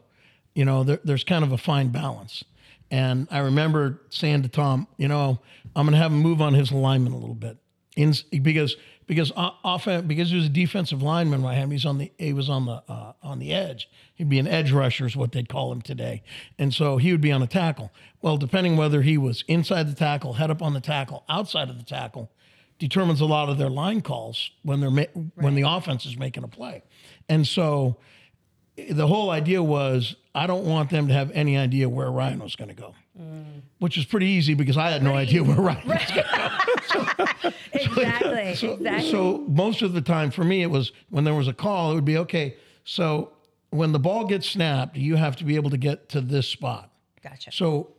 [0.55, 2.45] you know, there, there's kind of a fine balance.
[2.91, 5.41] And I remember saying to Tom, you know,
[5.75, 7.57] I'm going to have him move on his alignment a little bit,
[7.97, 11.55] in, because because often because he was a defensive lineman, right?
[11.55, 13.89] hand, He's on the he was on the uh, on the edge.
[14.15, 16.23] He'd be an edge rusher, is what they'd call him today.
[16.59, 17.93] And so he would be on a tackle.
[18.23, 21.77] Well, depending whether he was inside the tackle, head up on the tackle, outside of
[21.79, 22.31] the tackle,
[22.79, 25.03] determines a lot of their line calls when they're ma-
[25.35, 26.83] when the offense is making a play.
[27.29, 27.97] And so
[28.77, 32.57] the whole idea was I don't want them to have any idea where Ryan was
[32.57, 32.95] going to go,
[33.79, 36.74] which is pretty easy because I had no idea where Ryan was going to
[37.73, 38.55] Exactly.
[38.55, 39.11] so, exactly.
[39.11, 41.95] so most of the time for me, it was when there was a call, it
[41.95, 42.57] would be okay.
[42.85, 43.33] So
[43.71, 46.91] when the ball gets snapped, you have to be able to get to this spot.
[47.23, 47.53] gotcha.
[47.53, 47.95] So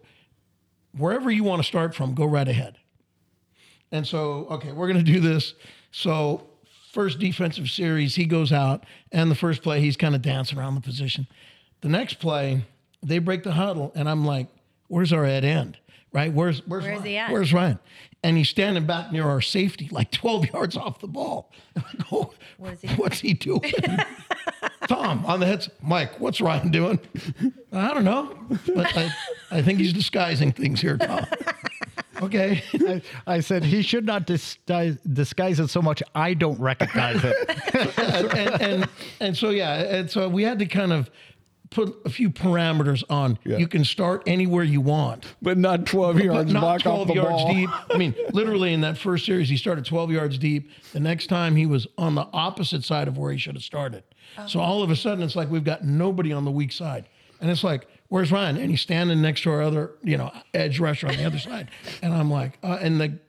[0.98, 2.78] wherever you want to start from, go right ahead.
[3.92, 5.54] And so, okay, we're going to do this.
[5.92, 6.48] So
[6.92, 10.76] first defensive series, he goes out, and the first play, he's kind of dancing around
[10.76, 11.28] the position.
[11.82, 12.66] The next play,
[13.04, 14.48] they break the huddle, and I'm like,
[14.88, 15.78] "Where's our Ed end?
[16.12, 16.34] Right?
[16.34, 17.32] Where's where's Where's Ryan?
[17.32, 17.80] Where's Ryan?"
[18.26, 21.52] And he's standing back near our safety, like 12 yards off the ball.
[21.78, 23.72] I go, What is he What's he doing?
[24.88, 25.70] Tom on the heads.
[25.84, 27.00] Mike, what's Ryan doing?
[27.72, 28.36] I don't know,
[28.74, 29.12] but I,
[29.52, 31.24] I think he's disguising things here, Tom.
[32.22, 32.64] Okay.
[32.74, 36.02] I, I said he should not disguise, disguise it so much.
[36.16, 37.36] I don't recognize it.
[38.00, 41.12] and, and and and so yeah, and so we had to kind of
[41.76, 43.38] put a few parameters on.
[43.44, 45.26] You can start anywhere you want.
[45.42, 47.54] but not 12 But yards not back 12 off the yards ball.
[47.54, 47.70] deep.
[47.94, 50.72] I mean, literally in that first series, he started 12 yards deep.
[50.94, 54.04] The next time he was on the opposite side of where he should have started.
[54.48, 57.06] So all of a sudden, it's like we've got nobody on the weak side.
[57.42, 58.58] And it's like, where's Ryan?
[58.58, 61.70] And he's standing next to our other, you know, edge rusher on the other side.
[62.02, 63.20] And I'm like, uh, and the,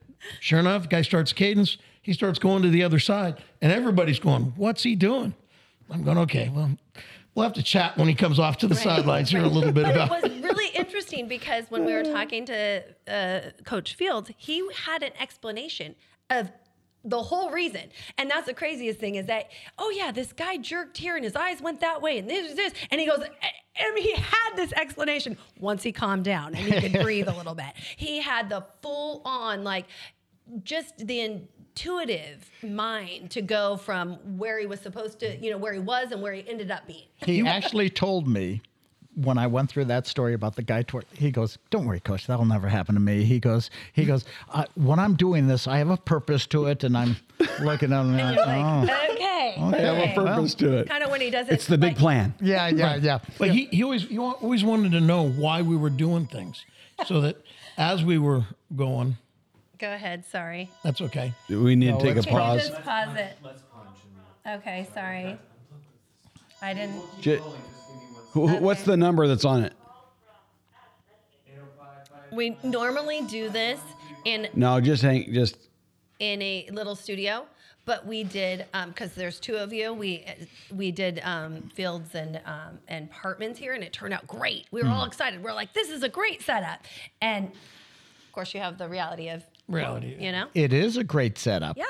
[0.41, 1.77] sure enough, guy starts cadence.
[2.03, 3.43] He starts going to the other side.
[3.61, 5.35] And everybody's going, what's he doing?
[5.91, 6.71] I'm going, okay, well,
[7.37, 9.85] we'll have to chat when he comes off to the sidelines here a little bit
[9.85, 14.31] But about it was really interesting because when we were talking to uh, Coach Fields,
[14.37, 15.95] he had an explanation
[16.31, 16.51] of
[17.05, 17.83] the whole reason.
[18.19, 21.37] And that's the craziest thing is that, oh yeah, this guy jerked here and his
[21.37, 22.73] eyes went that way and this, this.
[22.91, 27.01] And he goes, and he had this explanation once he calmed down and he could
[27.05, 27.75] breathe a little bit.
[27.97, 29.87] He had the full on, like,
[30.63, 31.43] just the
[31.77, 36.11] intuitive mind to go from where he was supposed to, you know, where he was
[36.11, 37.05] and where he ended up being.
[37.19, 38.63] He actually told me
[39.15, 40.83] when I went through that story about the guy.
[40.83, 42.27] Toward, he goes, "Don't worry, coach.
[42.27, 44.25] That'll never happen to me." He goes, "He goes.
[44.75, 47.17] When I'm doing this, I have a purpose to it, and I'm
[47.61, 48.15] looking at him.
[48.15, 49.13] And you're like, oh.
[49.15, 49.55] okay.
[49.59, 50.89] I have a purpose to it.
[50.89, 51.55] Kind of when he does it.
[51.55, 52.35] It's the big like- plan.
[52.41, 53.19] Yeah, yeah, yeah.
[53.39, 56.65] But he, he always he always wanted to know why we were doing things,
[57.05, 57.37] so that
[57.77, 59.19] as we were going,
[59.79, 60.25] Go ahead.
[60.25, 60.71] Sorry.
[60.83, 61.33] that's okay.
[61.49, 62.69] We need to take a it's Can you pause.
[62.69, 63.37] just pause it?
[64.47, 64.87] Okay.
[64.95, 65.39] Sorry.
[66.63, 67.03] I didn't.
[67.21, 67.41] J-
[68.33, 69.73] who- who- What's the number that's on it?
[72.33, 73.81] We normally do this
[74.25, 75.33] in No, just hang.
[75.33, 75.57] Just
[76.19, 77.47] in a little studio,
[77.85, 79.93] but we did because there's two of you.
[79.95, 80.25] We
[80.75, 84.67] we did um, fields and um, and apartments here, and it turned out great.
[84.71, 85.43] We were all excited.
[85.43, 86.81] We're like, this is a great setup,
[87.23, 90.17] and of course, you have the reality of Reality.
[90.19, 90.49] you know.
[90.55, 91.77] It is a great setup.
[91.77, 91.85] Yeah.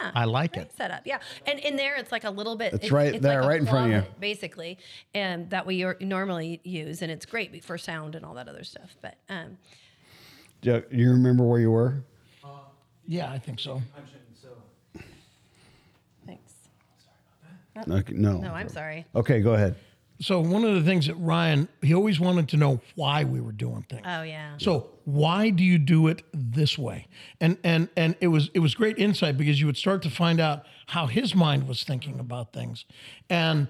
[0.00, 0.10] Yeah.
[0.14, 0.72] I like Great it.
[0.76, 1.02] Setup.
[1.06, 1.18] Yeah.
[1.46, 2.72] And in there, it's like a little bit.
[2.72, 4.10] It's it's, right it's there, like right in front of you.
[4.18, 4.78] Basically,
[5.14, 8.64] and that we or- normally use, and it's great for sound and all that other
[8.64, 8.96] stuff.
[9.00, 9.58] But um,
[10.62, 12.02] do you remember where you were?
[13.06, 13.82] Yeah, I think so.
[16.26, 16.52] thanks.
[17.74, 18.38] Sorry about Okay, no.
[18.38, 19.04] No, I'm sorry.
[19.14, 19.76] Okay, go ahead.
[20.22, 23.50] So one of the things that Ryan he always wanted to know why we were
[23.50, 24.02] doing things.
[24.06, 24.54] Oh yeah.
[24.58, 27.08] So why do you do it this way?
[27.40, 30.38] And and and it was it was great insight because you would start to find
[30.38, 32.84] out how his mind was thinking about things.
[33.28, 33.66] And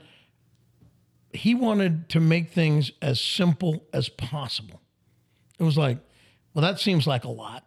[1.33, 4.83] he wanted to make things as simple as possible.
[5.59, 5.99] It was like,
[6.53, 7.65] well, that seems like a lot.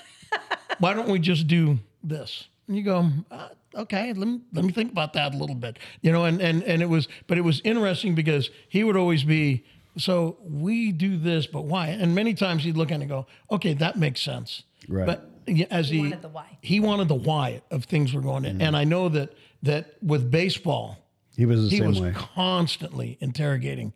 [0.78, 2.48] Why don't we just do this?
[2.68, 5.78] And you go, uh, okay, let me let me think about that a little bit.
[6.00, 9.24] You know, and and and it was, but it was interesting because he would always
[9.24, 9.64] be,
[9.96, 11.88] so we do this, but why?
[11.88, 14.62] And many times he'd look at it and go, okay, that makes sense.
[14.88, 15.06] Right.
[15.06, 15.30] But
[15.70, 16.58] as he, wanted the why.
[16.60, 18.62] he wanted the why of things were going in, mm-hmm.
[18.62, 20.98] and I know that that with baseball,
[21.36, 22.12] He was the he same was way.
[22.14, 23.92] constantly interrogating,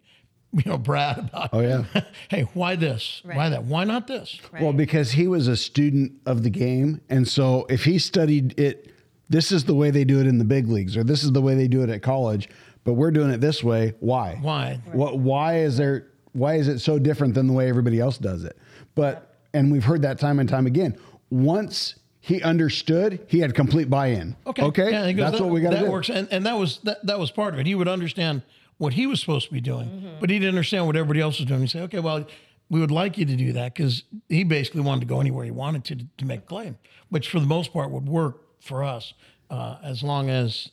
[0.52, 1.84] you know, Brad about, Oh, yeah.
[2.28, 3.20] hey, why this?
[3.24, 3.64] Why that?
[3.64, 4.40] Why not this?
[4.60, 7.00] Well, because he was a student of the game.
[7.08, 8.92] And so if he studied it,
[9.28, 11.42] this is the way they do it in the big leagues, or this is the
[11.42, 12.48] way they do it at college,
[12.84, 13.94] but we're doing it this way.
[14.00, 14.38] Why?
[14.40, 14.80] Why?
[14.92, 18.44] What, why is there, why is it so different than the way everybody else does
[18.44, 18.56] it?
[18.94, 20.96] But, and we've heard that time and time again.
[21.30, 24.36] Once he understood, he had complete buy in.
[24.46, 24.62] Okay.
[24.62, 24.90] Okay.
[24.90, 25.90] Yeah, goes, That's that, what we got to That do.
[25.90, 27.66] works, and, and that was that, that was part of it.
[27.66, 28.42] He would understand
[28.78, 30.20] what he was supposed to be doing, Mm-hmm.
[30.20, 31.62] but he didn't understand what everybody else was doing.
[31.62, 32.26] He said, "Okay, well,
[32.68, 35.50] we would like you to do that," because he basically wanted to go anywhere he
[35.50, 36.76] wanted to to make a claim,
[37.08, 39.14] which for the most part would work for us
[39.50, 40.70] uh, as long as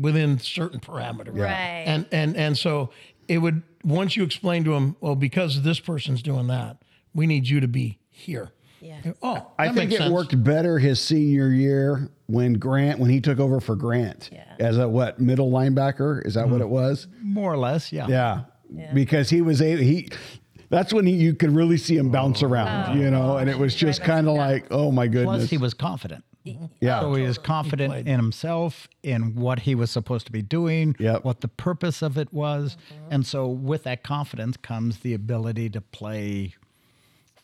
[0.00, 1.38] within certain parameters.
[1.38, 1.84] Right.
[1.86, 2.90] And and and so
[3.28, 6.82] it would once you explain to him, well, because this person's doing that,
[7.14, 8.50] we need you to be here.
[8.82, 9.12] Yeah.
[9.22, 10.10] Oh, I think makes it sense.
[10.12, 14.44] worked better his senior year when Grant, when he took over for Grant Yeah.
[14.58, 16.24] as a what middle linebacker.
[16.26, 16.52] Is that Mm-hmm.
[16.52, 17.06] what it was?
[17.22, 18.06] More or less, yeah.
[18.08, 18.44] Yeah,
[18.94, 20.08] because he was a he.
[20.70, 23.74] That's when he, you could really see him bounce around, you know, and it was
[23.74, 25.38] just kind of like, oh my goodness.
[25.40, 26.24] Plus, he was confident.
[26.44, 28.08] Yeah, So he was confident played.
[28.08, 31.24] in himself, in what he was supposed to be doing, Yep.
[31.24, 32.76] what the purpose of it was.
[33.10, 36.54] And so, with that confidence comes the ability to play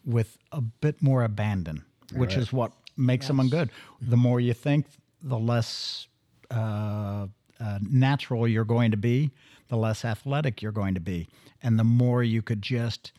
[0.04, 3.70] with a bit more abandon, which is what makes someone good.
[4.00, 4.86] The more you think,
[5.22, 6.06] the less
[6.50, 7.26] uh,
[7.60, 9.30] uh, natural you're going to be,
[9.68, 11.28] the less athletic you're going to be.
[11.62, 13.12] And the more you could just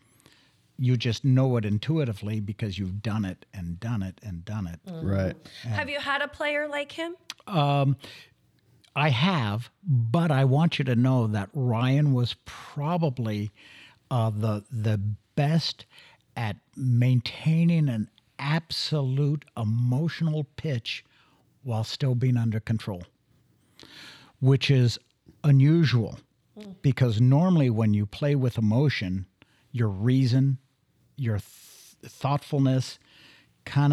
[0.78, 4.80] you just know it intuitively because you've done it and done it and done it.
[4.86, 5.04] Mm.
[5.04, 5.36] right.
[5.62, 7.16] Have you had a player like him?
[7.46, 7.96] Um,
[8.94, 13.50] I have, but I want you to know that Ryan was probably
[14.10, 15.00] uh, the the
[15.34, 15.86] best
[16.36, 21.04] at maintaining an absolute emotional pitch
[21.62, 23.02] while still being under control,
[24.40, 24.98] which is
[25.44, 26.18] unusual
[26.58, 26.74] mm.
[26.82, 29.26] because normally when you play with emotion,
[29.72, 30.58] your reason,
[31.18, 32.98] your th- thoughtfulness
[33.64, 33.92] kind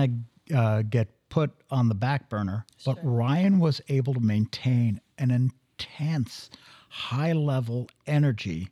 [0.49, 2.65] of uh, get put on the back burner.
[2.85, 6.49] But Ryan was able to maintain an intense,
[6.89, 8.69] high level energy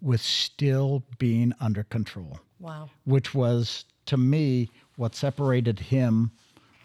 [0.00, 2.88] with still being under control Wow.
[3.04, 6.30] which was to me what separated him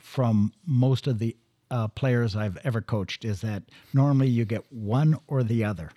[0.01, 1.35] from most of the
[1.71, 5.91] uh, players I've ever coached is that normally you get one or the other.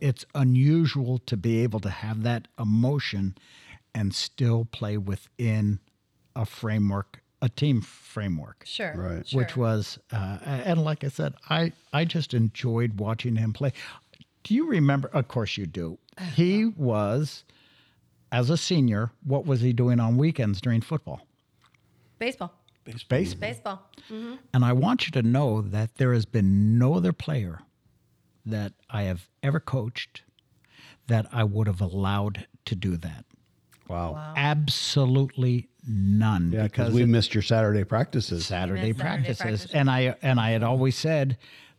[0.00, 3.36] It's unusual to be able to have that emotion
[3.94, 5.80] and still play within
[6.36, 8.94] a framework, a team framework Sure.
[8.96, 9.26] Right.
[9.32, 9.62] which sure.
[9.62, 13.72] was uh, and like I said, I I just enjoyed watching him play.
[14.44, 15.08] Do you remember?
[15.08, 15.98] Of course you do.
[16.34, 17.44] He was
[18.32, 19.10] as a senior.
[19.24, 21.26] What was he doing on weekends during football?
[22.18, 22.52] baseball.
[22.84, 23.40] Baseball.
[23.40, 23.82] Baseball.
[24.52, 27.60] And I want you to know that there has been no other player
[28.44, 30.22] that I have ever coached
[31.06, 33.24] that I would have allowed to do that.
[33.90, 34.32] Wow.
[34.36, 36.52] Absolutely none.
[36.52, 38.46] Yeah, because we it- missed your Saturday practices.
[38.46, 39.40] Saturday, Saturday practices.
[39.40, 39.70] practices.
[39.72, 41.36] And I and I had always said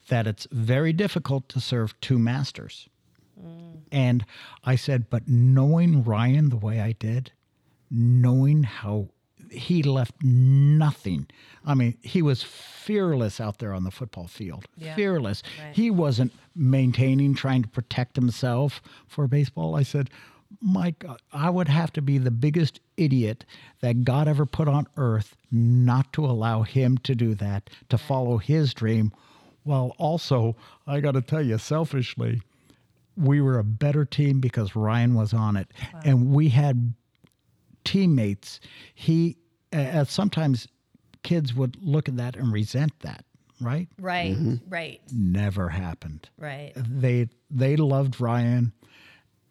[0.10, 2.90] that it's very difficult to serve two masters.
[3.42, 3.78] Mm.
[3.92, 4.26] And
[4.64, 7.32] I said, but knowing Ryan the way I did,
[7.90, 9.10] knowing how
[9.50, 11.28] he left nothing.
[11.66, 14.66] I mean, he was fearless out there on the football field.
[14.78, 14.96] Yeah.
[14.96, 15.44] Fearless.
[15.62, 15.76] Right.
[15.76, 19.76] He wasn't maintaining, trying to protect himself for baseball.
[19.76, 20.10] I said,
[20.60, 23.46] my God, I would have to be the biggest idiot
[23.82, 28.38] that God ever put on earth not to allow him to do that, to follow
[28.38, 29.12] his dream.
[29.64, 30.56] While also,
[30.88, 32.42] I got to tell you, selfishly,
[33.16, 35.68] we were a better team because Ryan was on it.
[36.04, 36.94] And we had
[37.84, 38.60] teammates.
[38.94, 39.38] He,
[39.74, 40.68] uh, sometimes
[41.24, 43.26] kids would look at that and resent that,
[43.60, 43.88] right?
[44.00, 44.36] Right.
[44.68, 45.02] Right.
[45.14, 46.74] Never happened Right.
[46.76, 48.74] they they loved Ryan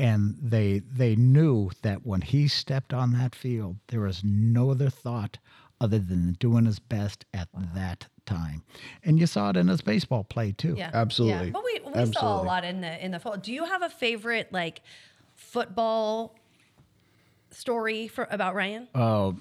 [0.01, 4.89] and they they knew that when he stepped on that field there was no other
[4.89, 5.39] thought
[5.81, 8.63] other than doing his best at that time.
[9.05, 10.75] And you saw it in his baseball play too.
[10.77, 10.91] Yeah.
[10.93, 11.47] Absolutely.
[11.47, 11.53] Yeah.
[11.53, 13.37] But we, we saw a lot in the in the fall.
[13.37, 14.83] Do you have a favorite like
[15.35, 16.35] football
[17.51, 18.89] story for about Ryan?
[18.95, 19.33] Uh,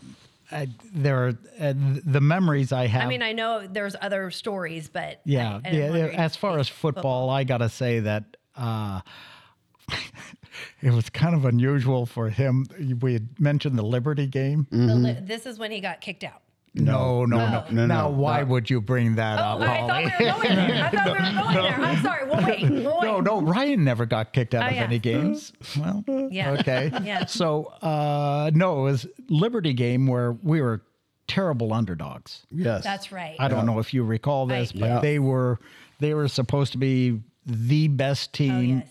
[0.94, 5.22] there are uh, the memories I have I mean, I know there's other stories, but
[5.24, 6.06] Yeah, I, I yeah.
[6.08, 8.24] As far as football, I gotta say that
[8.56, 9.02] uh,
[10.82, 12.66] it was kind of unusual for him.
[13.02, 14.68] We had mentioned the Liberty game.
[14.72, 16.42] the li- this is when he got kicked out.
[16.76, 18.46] No, no, no, No, no, Now, why no.
[18.46, 20.14] would you bring that Oh, up, I thought Holly?
[20.20, 20.86] we were going there.
[20.86, 21.80] I thought we were going there.
[21.88, 22.30] I'm sorry.
[22.30, 22.70] Well, wait.
[22.86, 23.08] Well, wait.
[23.10, 24.84] No, no, Ryan never got kicked out Oh, of yeah.
[24.84, 25.52] any games.
[25.80, 26.52] Well, Yeah.
[26.60, 26.92] okay.
[27.04, 27.26] Yeah.
[27.26, 30.84] So, uh, no, it was Liberty game where we were
[31.28, 32.46] terrible underdogs.
[32.52, 32.84] Yes.
[32.84, 33.36] That's right.
[33.40, 35.00] I don't know if you recall this, I- but Yeah.
[35.00, 35.60] they were
[36.00, 38.88] they were supposed to be the best oh, team yes.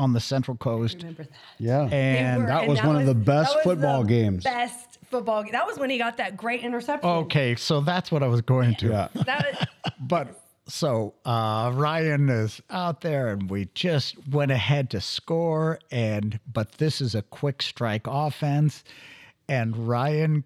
[0.00, 0.96] On the Central Coast.
[0.98, 1.30] Remember that.
[1.58, 1.82] yeah.
[1.92, 4.44] And were- that and was one of the best that was football the games.
[4.44, 5.44] Best football.
[5.52, 7.08] That was when he got that great interception.
[7.08, 8.88] okay, so that's what I was going to.
[8.88, 9.08] yeah.
[9.24, 9.46] That
[9.84, 15.78] was, But so uh, Ryan is out there, and we just went ahead to score.
[15.90, 18.84] And but this is a quick strike offense,
[19.48, 20.44] and Ryan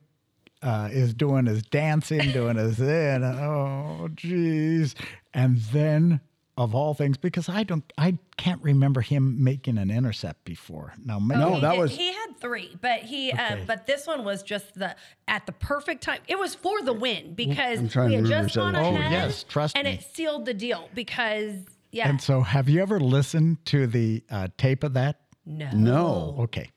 [0.62, 3.22] uh, is doing his dancing, doing his in.
[3.22, 4.94] Oh, geez!
[5.34, 6.20] And then,
[6.56, 10.92] of all things, because I don't, I can't remember him making an intercept before.
[11.04, 14.24] Now, maybe, No, that did- was- he had three, but he uh, but this one
[14.24, 14.94] was just the
[15.26, 16.20] at the perfect time.
[16.28, 19.04] It was for the win because I'm trying we had remember just gone exactly.
[19.06, 19.94] Oh, yes, trust and me.
[19.94, 21.54] it sealed the deal because
[21.90, 25.20] yeah, And so, have you ever listened to the uh, tape of that?
[25.46, 26.36] no, No.
[26.40, 26.70] Okay.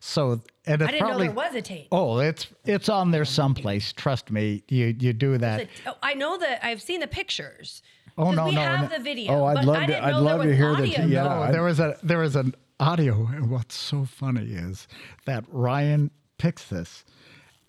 [0.00, 1.88] So, and it's I didn't probably know there was a tape.
[1.92, 3.92] Oh, it's it's on there someplace.
[3.92, 4.62] Trust me.
[4.68, 5.68] You you do that.
[5.86, 7.82] Oh, I know that I've seen the pictures.
[8.18, 8.96] Oh, 'Cause no, we no, have no.
[8.98, 9.32] the video.
[9.32, 11.06] Oh, I'd but love I to- didn't I'd love to hear the audio.
[11.06, 11.22] t- yeah.
[11.24, 14.86] No, there was a there was an audio, and what's so funny is
[15.24, 17.04] that Ryan picks this,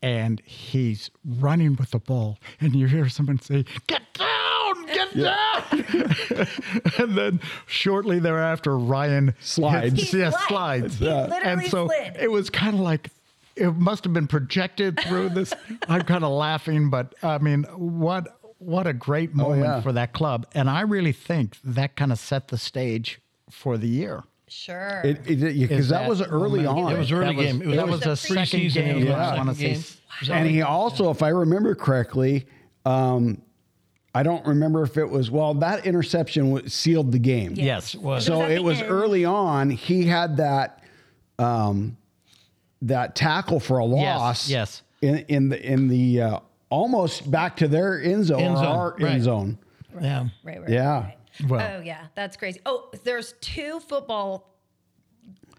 [0.02, 5.64] and he's running with the ball, and you hear someone say, "Get down, get down,"
[6.98, 9.94] and then shortly thereafter, Ryan Slides.
[10.00, 10.48] hits- He yeah, slides.
[10.48, 12.18] slides, He literally and so slid.
[12.20, 13.10] it was kind of like.
[13.56, 15.54] It must have been projected through this.
[15.88, 19.82] I'm kind of laughing, but I mean, what what a great moment yeah.
[19.82, 23.20] for that club, and I really think that kind of set the stage
[23.50, 24.24] for the year.
[24.48, 25.02] Sure.
[25.04, 26.94] Because Is that, was early moment- on.
[26.94, 27.62] It was early That was- game.
[27.62, 28.74] It was, that was the a second preseason.
[28.74, 28.98] game.
[28.98, 29.16] It Yeah.
[29.16, 30.36] the I want to second say game.
[30.38, 32.46] and he also, if I remember correctly,
[32.86, 33.42] um,
[34.14, 37.54] I don't remember if it was well that interception sealed the game.
[37.56, 38.26] yes, it was.
[38.28, 39.72] So at it was early on.
[39.72, 40.84] He had that
[41.40, 41.98] um,
[42.84, 44.48] that tackle for a loss.
[44.50, 44.84] yes.
[45.02, 46.40] In in the in the uh,
[46.74, 49.12] almost back to their end zone, End or zone, our right.
[49.14, 49.58] end zone.
[50.02, 50.28] Yeah.
[50.44, 50.70] right, right.
[50.70, 51.04] Yeah.
[51.04, 51.18] right.
[51.48, 52.60] Well, Oh yeah, that's crazy.
[52.66, 54.50] Oh, there's two football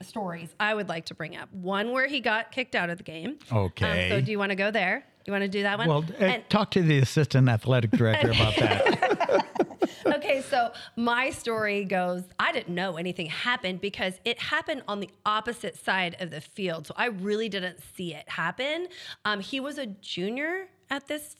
[0.02, 1.52] stories I would like to bring up.
[1.52, 3.38] One where he got kicked out of the game.
[3.52, 4.10] Okay.
[4.10, 5.04] Um, so do you want to go there?
[5.24, 5.88] You want to do that one?
[5.88, 9.46] well, uh, And- talk to the assistant athletic director about that.
[10.06, 15.08] okay, so my story goes I didn't know anything happened because it happened on the
[15.24, 16.86] opposite side of the field.
[16.88, 18.88] So I really didn't see it happen.
[19.24, 21.36] Um, he was a junior at this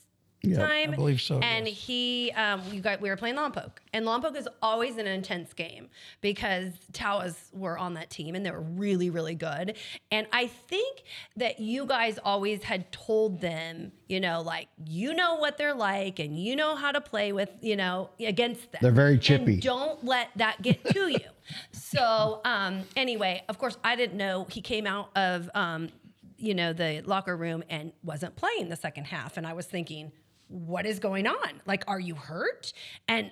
[0.53, 0.91] time.
[0.91, 1.75] I believe so, And yes.
[1.75, 3.71] he, um, you got, we were playing lawn Lompoc.
[3.93, 5.89] And lawn Lompoc is always an intense game
[6.21, 9.75] because Tawas were on that team and they were really, really good.
[10.11, 11.03] And I think
[11.37, 16.19] that you guys always had told them, you know, like, you know what they're like
[16.19, 18.79] and you know how to play with, you know, against them.
[18.83, 19.57] They're very And chippy.
[19.57, 21.19] don't let that get to you.
[21.71, 25.89] So, um, anyway, of course, I didn't know he came out of, um,
[26.37, 29.37] you know, the locker room and wasn't playing the second half.
[29.37, 30.11] And I was thinking,
[30.47, 31.61] what is going on?
[31.65, 32.73] Like, are you hurt?
[33.07, 33.31] And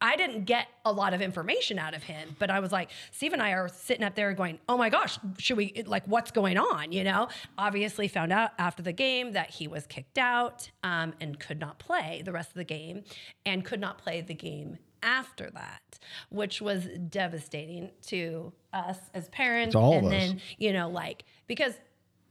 [0.00, 3.32] I didn't get a lot of information out of him, but I was like, Steve
[3.32, 6.58] and I are sitting up there going, oh my gosh, should we, like, what's going
[6.58, 6.92] on?
[6.92, 11.40] You know, obviously found out after the game that he was kicked out um, and
[11.40, 13.04] could not play the rest of the game
[13.46, 19.72] and could not play the game after that, which was devastating to us as parents.
[19.72, 20.12] To all of and us.
[20.12, 21.74] then, you know, like, because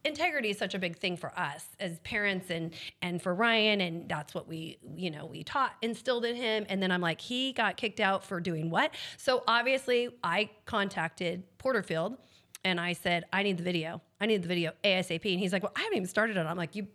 [0.06, 4.08] integrity is such a big thing for us as parents and and for Ryan and
[4.08, 6.66] that's what we you know we taught instilled in him.
[6.70, 8.94] And then I'm like he got kicked out for doing what?
[9.18, 12.18] So obviously I contacted Porterfield
[12.64, 14.02] and I said I need the video.
[14.22, 16.46] I need the video ASAP and he's like well I haven't even started it.
[16.46, 16.88] I'm like you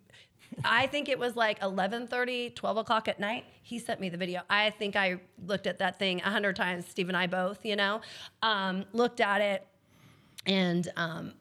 [0.64, 4.42] I think it was like 11:30 12 o'clock at night he sent me the video.
[4.48, 7.76] I think I looked at that thing a hundred times Steve and I both you
[7.76, 8.00] know
[8.42, 9.66] um, looked at it
[10.46, 11.34] and um,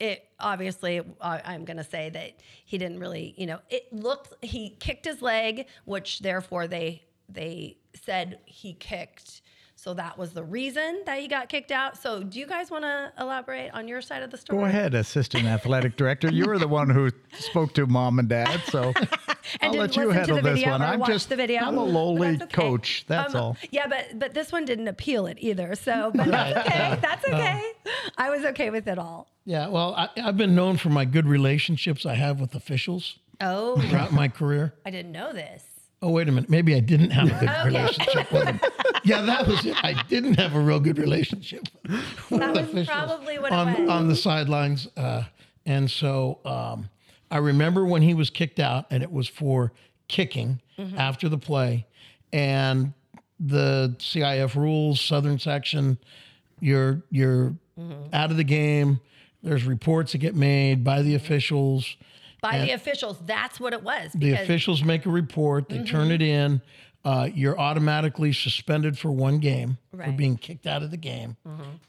[0.00, 2.32] it obviously I, i'm going to say that
[2.64, 7.76] he didn't really you know it looked he kicked his leg which therefore they they
[7.94, 9.42] said he kicked
[9.88, 12.84] so that was the reason that he got kicked out so do you guys want
[12.84, 16.30] to elaborate on your side of the story Go ahead, assistant athletic director.
[16.30, 18.92] You were the one who spoke to mom and dad, so
[19.62, 20.82] I'll didn't let you listen to handle the this video one.
[20.82, 21.60] or I'm just the video.
[21.62, 22.52] I'm a lowly that's okay.
[22.54, 23.04] coach.
[23.08, 23.56] That's Um, all.
[23.70, 25.74] Yeah, but but this one didn't appeal it either.
[25.74, 26.98] So, but that's okay.
[27.00, 27.72] That's okay.
[28.18, 29.28] I was okay with it all.
[29.46, 33.80] Yeah, well, I, I've been known for my good relationships I have with officials Oh,
[33.80, 34.74] throughout my career.
[34.84, 35.64] I didn't know this.
[36.00, 36.48] Oh, wait a minute.
[36.48, 38.60] Maybe I didn't have a good relationship with him
[39.04, 39.76] Yeah, that was it.
[39.84, 41.64] I didn't have a real good relationship
[42.30, 43.90] with That was probably what on, was.
[43.90, 44.88] on the sidelines.
[44.96, 45.24] Uh,
[45.66, 46.88] and so um,
[47.30, 49.72] I remember when he was kicked out, and it was for
[50.08, 50.96] kicking Mm-hmm.
[50.96, 51.86] after the play.
[52.32, 52.92] And
[53.40, 55.98] the CIF rules, Southern section,
[56.60, 58.12] you're you're Mm-hmm.
[58.12, 59.00] out of the game.
[59.42, 61.96] There's reports that get made by the officials.
[62.40, 64.12] By the officials, that's what it was.
[64.12, 64.42] The Mm-hmm.
[64.42, 66.60] officials make a report, they turn it in.
[67.04, 70.08] Uh, you're automatically suspended for one game for Right.
[70.08, 70.16] Mm-hmm.
[70.16, 71.36] being kicked out of the game.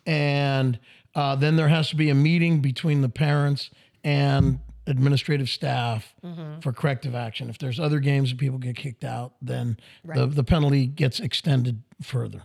[0.05, 0.79] And
[1.15, 3.69] uh, then there has to be a meeting between the parents
[4.03, 6.59] and administrative staff Mm-hmm.
[6.61, 7.49] for corrective action.
[7.49, 10.35] If there's other games that people get kicked out, then the, Right.
[10.35, 12.43] the penalty gets extended further.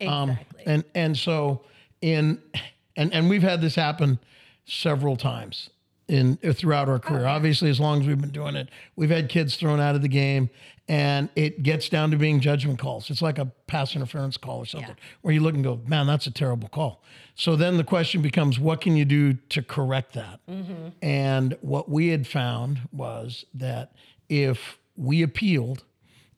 [0.00, 0.62] Um, exactly.
[0.66, 1.62] And and so
[2.00, 2.40] in
[2.96, 4.18] and and we've had this happen
[4.66, 5.70] several times
[6.08, 7.26] in throughout our career.
[7.26, 10.08] Obviously, as long as we've been doing it, we've had kids thrown out of the
[10.08, 10.48] game,
[10.88, 13.10] and it gets down to being judgment calls.
[13.10, 16.26] It's like a pass interference call or something, where you look and go, "Man, that's
[16.26, 17.02] a terrible call."
[17.34, 20.40] So then the question becomes, what can you do to correct that?
[20.50, 20.88] Mm-hmm.
[21.02, 23.92] And what we had found was that
[24.28, 25.84] if we appealed,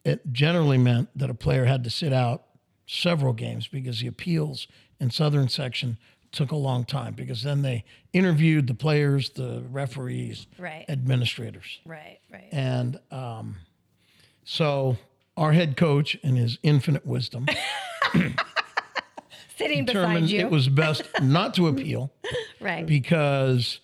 [0.04, 2.44] it generally meant that a player had to sit out
[2.86, 4.66] several games because the appeals
[4.98, 5.96] in Southern section
[6.32, 10.84] took a long time because then they interviewed the players, the referees, Right.
[10.88, 11.80] administrators.
[11.84, 12.48] right, right.
[12.52, 13.56] And um,
[14.44, 14.96] so
[15.36, 17.46] our head coach, in his infinite wisdom,
[19.56, 20.40] Sitting beside determined you.
[20.40, 22.10] it was best not to appeal
[22.60, 22.86] right.
[22.86, 23.80] because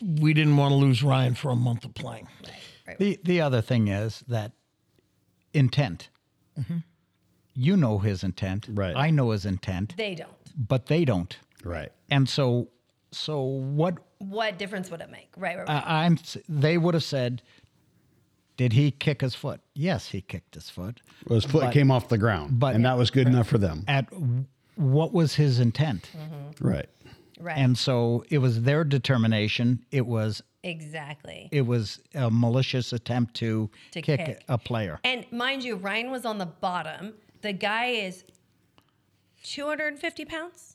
[0.00, 2.28] we didn't want to lose Ryan for a month of playing.
[2.44, 2.52] Right,
[2.86, 2.98] right.
[2.98, 4.52] The the other thing is that
[5.52, 6.08] intent.
[7.54, 8.66] You know his intent.
[8.70, 8.94] Right.
[8.96, 10.30] I know his intent, they don't.
[10.56, 11.36] but they don't.
[11.64, 11.90] Right.
[12.10, 12.68] And so
[13.10, 15.30] so what What difference would it make?
[15.36, 15.84] Right, right, right.
[15.86, 17.42] I, I'm they would have said
[18.58, 19.60] did he kick his foot?
[19.74, 21.00] Yes, he kicked his foot.
[21.26, 23.58] Well, his foot But- came off the ground, but- and that was good enough for
[23.58, 23.84] them.
[23.88, 24.06] At
[24.76, 26.10] what was his intent?
[26.16, 26.66] Mm-hmm.
[26.68, 26.88] Right.
[27.40, 27.56] right.
[27.58, 29.84] And so it was their determination.
[29.90, 31.48] It was exactly.
[31.50, 34.44] it was a malicious attempt to, To kick, kick.
[34.48, 35.00] a player.
[35.02, 37.14] And mind you, Ryan was on the bottom.
[37.40, 38.22] The guy is
[39.42, 40.71] 250 pounds,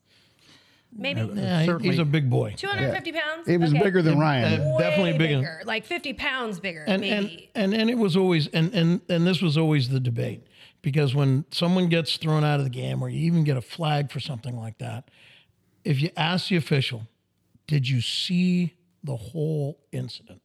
[0.96, 2.54] maybe Yeah, he- he's a big boy.
[2.58, 3.48] 250 pounds.
[3.48, 3.84] It was Okay.
[3.84, 4.62] bigger than Ryan.
[4.62, 5.38] Uh, Way definitely bigger.
[5.40, 7.50] bigger, like 50 pounds bigger, and, maybe.
[7.56, 10.46] and and and it was always and and and this was always the debate
[10.82, 14.12] because when someone gets thrown out of the game or you even get a flag
[14.12, 15.10] for something like that,
[15.84, 17.08] if you ask the official,
[17.68, 18.74] did you see
[19.04, 20.42] the whole incident?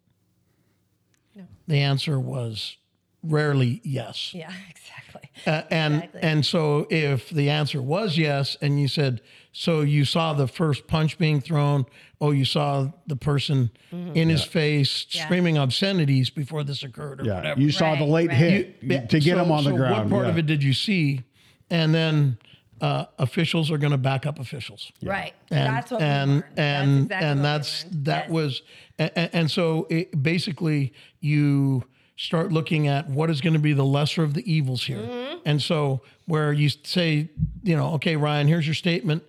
[1.34, 1.45] No.
[1.66, 2.76] The answer was
[3.23, 4.33] rarely yes.
[4.35, 5.31] Yeah, exactly.
[5.47, 6.20] Uh, and Exactly.
[6.23, 9.20] and so if the answer was yes, and you said,
[9.53, 11.85] so you saw the first punch being thrown,
[12.20, 15.18] oh, you saw the person in his face Mm-hmm.
[15.18, 15.25] Yeah.
[15.25, 17.61] screaming obscenities before this occurred, or Yeah, whatever.
[17.61, 18.37] you saw the late right.
[18.37, 20.11] hit Yeah, to get so- him on the so ground.
[20.11, 20.31] What part yeah.
[20.33, 21.23] of it did you see?
[21.70, 22.39] And then
[22.81, 24.91] uh, officials are going to back up officials.
[25.03, 25.33] Right.
[25.51, 28.31] And, that's what and we and that's exactly and that's that Yes.
[28.31, 28.62] was
[28.99, 31.85] and, and so it, basically you
[32.23, 34.99] start looking at what is going to be the lesser of the evils here.
[34.99, 35.39] Mm-hmm.
[35.45, 37.29] And so where you say,
[37.64, 39.25] you know, okay, Ryan, here's your statement.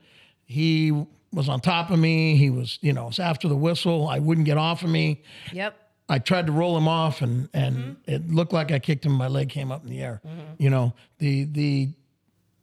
[0.46, 0.91] He
[1.32, 2.36] was on top of me.
[2.38, 4.08] He was, you know, it was after the whistle.
[4.08, 5.24] I wouldn't get off of me.
[5.52, 5.76] Yep.
[6.08, 8.12] I tried to roll him off, and and Mm-hmm.
[8.12, 9.14] it looked like I kicked him.
[9.14, 10.22] My leg came up in the air.
[10.60, 11.89] You know, the the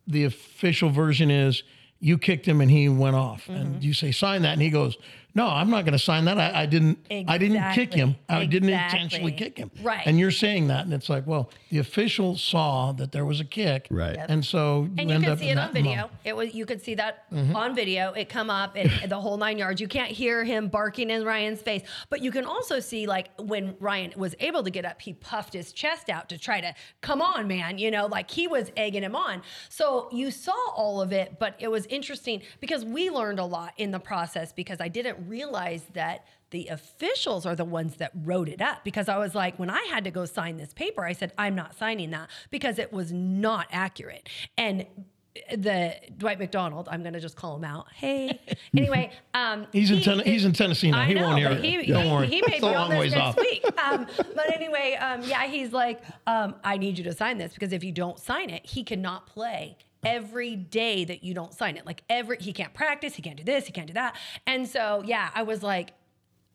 [0.07, 1.62] the official version is
[1.99, 3.53] you kicked him and he went off, Mm-hmm.
[3.61, 4.97] and you say sign that, and he goes,
[5.35, 6.39] no, I'm not going to sign that.
[6.39, 6.99] I, I didn't.
[7.11, 8.16] I didn't kick him.
[8.28, 9.70] I didn't intentionally kick him.
[9.83, 10.03] Right.
[10.07, 13.45] And you're saying that, and it's like, well, the official saw that there was a
[13.45, 13.87] kick.
[13.91, 14.16] Right.
[14.28, 15.91] And so you And you can up see it on video.
[15.93, 16.11] moment.
[16.24, 17.55] It was you could see that Mm-hmm.
[17.55, 18.12] on video.
[18.12, 19.81] It come up and the whole nine yards.
[19.81, 23.76] You can't hear him barking in Ryan's face, but you can also see like when
[23.78, 27.22] Ryan was able to get up, he puffed his chest out to try to come
[27.22, 27.78] on, man.
[27.78, 29.43] You know, like he was egging him on.
[29.68, 33.74] So you saw all of it, but it was interesting because we learned a lot
[33.76, 38.49] in the process because I didn't realize that the officials are the ones that wrote
[38.49, 41.12] it up because I was like, when I had to go sign this paper, I
[41.12, 44.29] said, I'm not signing that because it was not accurate.
[44.59, 44.85] And
[45.57, 47.87] the Dwight McDonald, I'm going to just call him out.
[47.95, 48.41] Hey,
[48.77, 51.05] anyway, um, He's in he- Ten- he's in Tennessee now.
[51.05, 51.64] He won't hear it.
[51.64, 52.27] He, Don't he, worry.
[52.27, 53.37] he may It's be a on long this ways next off.
[53.37, 53.64] week.
[53.81, 57.73] Um, but anyway, um, yeah, he's like, um, I need you to sign this because
[57.73, 61.86] if you don't sign it, he cannot play every day that you don't sign it.
[61.86, 64.16] Like every, he can't practice, he can't do this, he can't do that.
[64.46, 65.92] And so, yeah, I was like,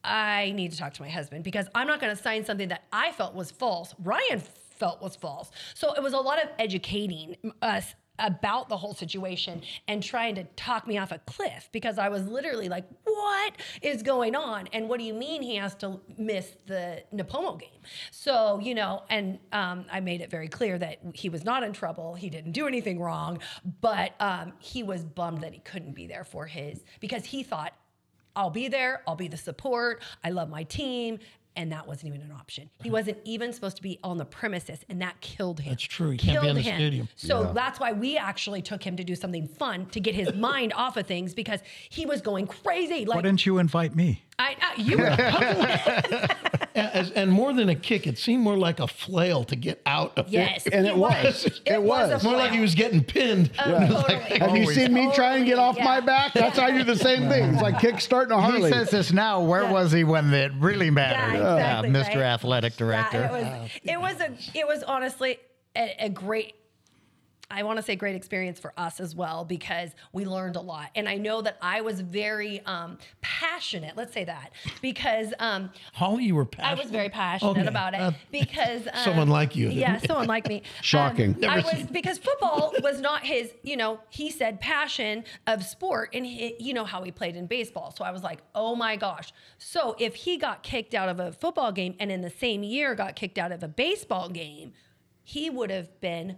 [0.03, 2.83] I need to talk to my husband because I'm not going to sign something that
[2.91, 3.95] I felt was false.
[4.03, 5.51] Ryan felt was false.
[5.73, 10.43] So it was a lot of educating us about the whole situation and trying to
[10.55, 14.67] talk me off a cliff because I was literally like, what is going on?
[14.73, 17.69] And what do you mean he has to miss the Nipomo game?
[18.11, 21.73] So, you know, and um, I made it very clear that he was not in
[21.73, 22.15] trouble.
[22.15, 23.39] He didn't do anything wrong,
[23.81, 27.73] but um, he was bummed that he couldn't be there for his because he thought
[28.35, 29.01] I'll be there.
[29.07, 30.03] I'll be the support.
[30.23, 31.19] I love my team.
[31.57, 32.69] And that wasn't even an option.
[32.83, 35.71] He wasn't even supposed to be on the premises, and that killed him.
[35.71, 36.11] That's true.
[36.11, 36.75] He can't be in Killed the him.
[36.77, 37.09] stadium.
[37.15, 40.73] So that's why we actually took him to do something fun to get his mind
[40.75, 43.05] off of things because he was going crazy.
[43.05, 44.21] Why Like didn't you invite me?
[44.37, 45.05] I, I you were
[46.75, 50.17] As, and more than a kick, it seemed more like a flail to get out
[50.17, 51.61] of yes, And it was.
[51.65, 52.11] It was.
[52.11, 52.61] a It's more like he flail.
[52.63, 53.51] was getting pinned.
[53.57, 53.71] Oh,
[54.03, 54.39] totally.
[54.39, 56.33] Have you seen me try and get off my back?
[56.33, 57.53] That's how I do the same thing.
[57.53, 58.63] It's like kick starting a Harley.
[58.63, 59.41] He says this now.
[59.41, 61.37] Where was he when it really mattered?
[61.37, 62.15] Yeah, exactly, Mr.
[62.21, 62.33] right?
[62.33, 63.19] Athletic Director.
[63.83, 64.17] Yeah, it was.
[64.19, 64.19] It was
[64.53, 64.57] a.
[64.59, 65.39] It was honestly
[65.75, 66.55] a, a great.
[67.49, 70.89] I want to say great experience for us as well because we learned a lot,
[70.95, 73.95] and I know that I was very um, passionate.
[73.95, 76.79] Let's say that because um, Holly, you were passionate.
[76.79, 77.67] I was very passionate Okay.
[77.67, 79.69] about it Uh, because um, someone like you.
[79.69, 80.63] Yeah, someone like me.
[80.81, 81.35] Shocking.
[81.43, 83.53] Um, I was because football was not his.
[83.63, 87.47] You know, he said passion of sport, and he, you know how he played in
[87.47, 87.93] baseball.
[87.95, 89.33] So I was like, oh my gosh.
[89.57, 92.95] So if he got kicked out of a football game, and in the same year
[92.95, 94.73] got kicked out of a baseball game,
[95.23, 96.37] he would have been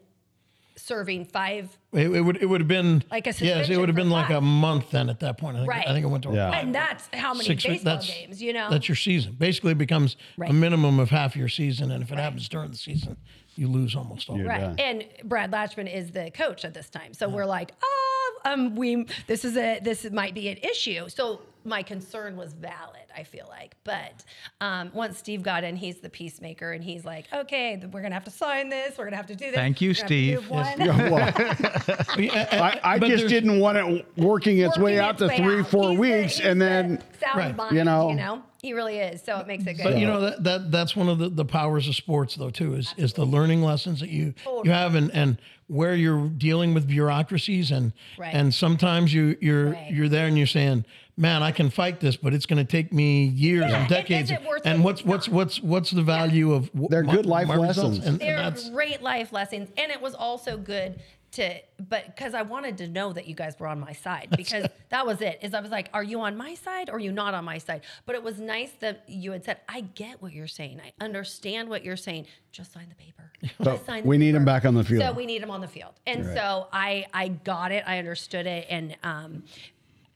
[0.77, 3.95] serving five It, it would it would have been Like a yes, it would have
[3.95, 5.57] been for like a month then at that point.
[5.57, 5.87] I think, Right.
[5.87, 6.51] I think it went to Yeah.
[6.51, 6.63] five.
[6.63, 8.69] and that's how many Six baseball that's, games, you know.
[8.69, 9.35] That's your season.
[9.39, 10.49] Basically, it becomes Right.
[10.49, 13.17] a minimum of half your season, and if it happens during the season,
[13.55, 14.39] you lose almost all.
[14.39, 14.61] Right.
[14.61, 14.75] done.
[14.79, 17.13] And Brad Latchman is the coach at this time.
[17.13, 21.09] So we're like, oh, um, we this is a this might be an issue.
[21.09, 23.75] So my concern was valid, I feel like.
[23.83, 24.23] But
[24.61, 28.23] um, once Steve got in, he's the peacemaker and he's like, okay, we're gonna have
[28.23, 29.55] to sign this, we're gonna have to do this.
[29.55, 31.09] Thank you, we're gonna have to Steve.
[31.09, 31.37] move.
[32.17, 35.37] Yeah, well, I, I just didn't want it working its way out its to way
[35.37, 35.67] three, out.
[35.67, 37.55] four He's weeks, he's and then sound Right.
[37.55, 38.09] mind, You know.
[38.09, 39.21] you know, he really is.
[39.21, 39.83] So it makes it good.
[39.83, 42.73] But you know that, that that's one of the, the powers of sports though too
[42.75, 44.33] is is the learning lessons that you
[44.63, 45.37] you have and, and
[45.67, 48.33] where you're dealing with bureaucracies and Right.
[48.33, 49.91] and sometimes you you're Right.
[49.91, 50.85] you're there and you're saying
[51.17, 53.89] man I can fight this but it's going to take me years Yeah, and and
[53.89, 57.25] decades is worth and what's what's what's what's the value of wh- They're my- good
[57.25, 57.97] life lessons.
[57.97, 60.99] and, and They're that's great life lessons, and it was also good
[61.37, 61.59] to
[61.89, 65.05] but because I wanted to know that you guys were on my side because that
[65.05, 65.39] was it.
[65.41, 67.57] Is I was like, are you on my side or are you not on my
[67.57, 67.81] side?
[68.05, 70.81] But it was nice that you had said, I get what you're saying.
[70.83, 72.27] I understand what you're saying.
[72.51, 73.31] Just sign the paper.
[73.59, 75.01] But Just sign the we need him back on the field.
[75.03, 75.93] So we need him on the field.
[76.05, 77.83] And so I I got it.
[77.87, 78.67] I understood it.
[78.69, 79.43] And um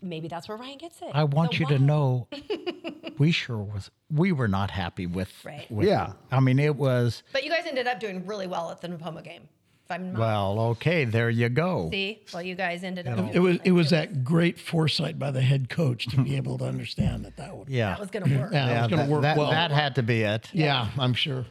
[0.02, 1.10] maybe that's where Ryan gets it.
[1.14, 2.28] I want So you to know,
[3.20, 3.92] we sure was.
[4.12, 5.32] We were not happy with.
[5.46, 5.70] Right.
[5.72, 6.14] with- Yeah.
[6.32, 7.22] I mean, it was.
[7.32, 9.48] But you guys ended up doing really well at the Nipomo game.
[9.92, 11.90] If I'm not Well, okay, there you go.
[11.92, 13.34] see, well, you guys ended up.
[13.36, 16.66] It was it was that great foresight by the head coach to be able to
[16.66, 17.90] understand that that would Yeah.
[17.90, 18.54] that was going to work.
[18.54, 19.52] yeah, it was going that, to work that, well.
[19.52, 20.50] that had to be it.
[20.54, 21.46] yeah, I'm sure.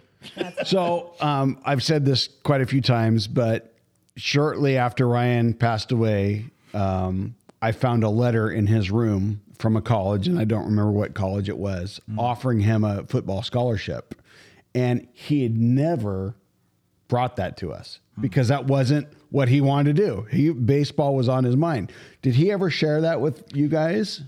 [0.64, 3.74] So um, I've said this quite a few times, but
[4.16, 9.82] shortly after Ryan passed away, um, I found a letter in his room from a
[9.82, 14.14] college, and I don't remember what college it was, offering him a football scholarship.
[14.74, 16.36] And he had never
[17.10, 18.22] brought that to us hmm.
[18.22, 20.26] because that wasn't what he wanted to do.
[20.30, 21.92] He baseball was on his mind.
[22.22, 24.22] Did he ever share that with you guys?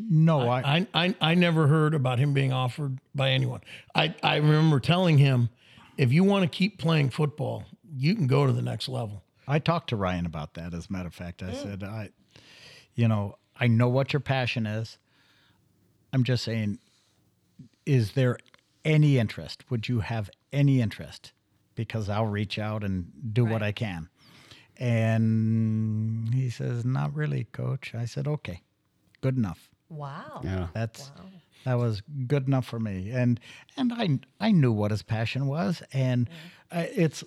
[0.00, 3.60] No, I, I, I I never heard about him being offered by anyone.
[3.94, 5.50] I, I remember telling him,
[5.98, 7.64] if you want to keep playing football,
[7.96, 9.24] you can go to the next level.
[9.48, 10.72] I talked to Ryan about that.
[10.72, 12.10] As a matter of fact, I said, I,
[12.94, 14.98] you know, I know what your passion is.
[16.12, 16.78] I'm just saying,
[17.84, 18.38] is there
[18.84, 19.68] any interest?
[19.70, 21.32] Would you have any interest?
[21.78, 24.08] Because I'll reach out and do what I can.
[24.76, 27.94] And he says, not really, coach.
[27.94, 28.62] I said, okay,
[29.20, 29.70] good enough.
[29.88, 30.40] Wow.
[30.44, 30.68] Yeah.
[30.74, 31.10] That's
[31.64, 33.40] that was good enough for me, and
[33.76, 36.28] and I I knew what his passion was, and
[36.70, 37.24] uh, it's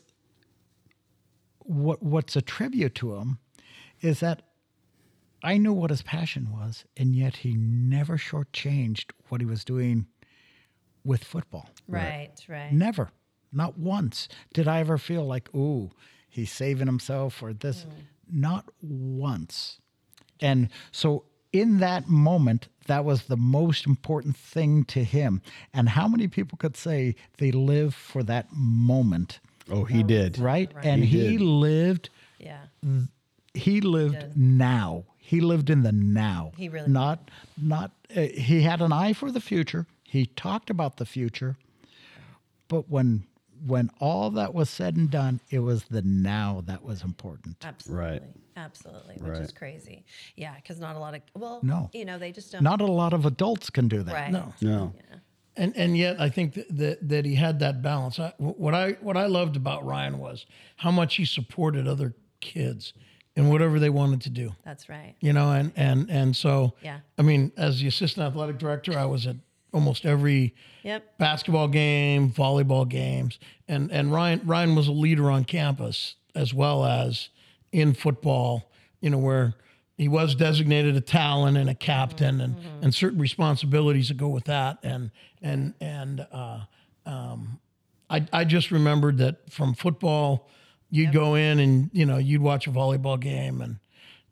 [1.60, 3.40] what what's a tribute to him
[4.02, 4.44] is that
[5.44, 10.08] I knew what his passion was, and yet he never shortchanged what he was doing
[11.04, 11.70] with football.
[11.88, 12.72] Right, right.
[12.72, 13.12] Never,
[13.52, 15.92] not once did I ever feel like, ooh,
[16.30, 17.86] he's saving himself or this.
[18.32, 19.80] Not once.
[20.40, 25.42] And so in that moment, that was the most important thing to him.
[25.74, 29.40] And how many people could say they live for that moment,
[29.70, 30.40] Oh, he did.
[30.40, 30.72] right?
[30.84, 32.62] And He he, lived Yeah.
[33.54, 35.04] he lived now.
[35.18, 36.52] He lived in the now.
[36.58, 37.30] He really not
[37.62, 37.92] not.
[38.16, 39.86] Uh, he had an eye for the future.
[40.04, 41.56] He talked about the future,
[42.68, 43.24] but when
[43.66, 47.58] when all that was said and done, it was the now that was important.
[47.64, 48.22] Absolutely.
[48.58, 49.16] Absolutely.
[49.20, 50.04] Which is crazy.
[50.36, 50.56] Yeah.
[50.56, 51.90] Because not a lot of, well, No.
[51.94, 52.64] you know, they just don't.
[52.64, 54.14] Not a lot of adults can do that.
[54.14, 54.32] right.
[54.32, 54.54] No.
[54.62, 54.94] No.
[55.58, 58.20] and and yet I think that that, that he had that balance.
[58.20, 60.46] I, what I what I loved about Ryan was
[60.78, 62.94] how much he supported other kids
[63.36, 64.54] in whatever they wanted to do.
[64.66, 65.16] That's right.
[65.22, 67.00] You know, and and and so Yeah.
[67.18, 69.36] I mean, as the assistant athletic director, I was at
[69.74, 70.54] almost every
[70.84, 71.18] Yep.
[71.20, 76.86] basketball game, volleyball games, and and Ryan Ryan was a leader on campus as well
[76.86, 77.30] as
[77.72, 78.72] in football.
[79.00, 79.54] You know where
[79.98, 84.46] he was designated a talent and a captain and and certain responsibilities that go with
[84.46, 84.80] that.
[84.84, 85.12] And
[85.42, 86.62] and and uh,
[87.06, 87.60] um,
[88.10, 90.50] I I just remembered that from football,
[90.90, 93.78] you'd go in and you know you'd watch a volleyball game and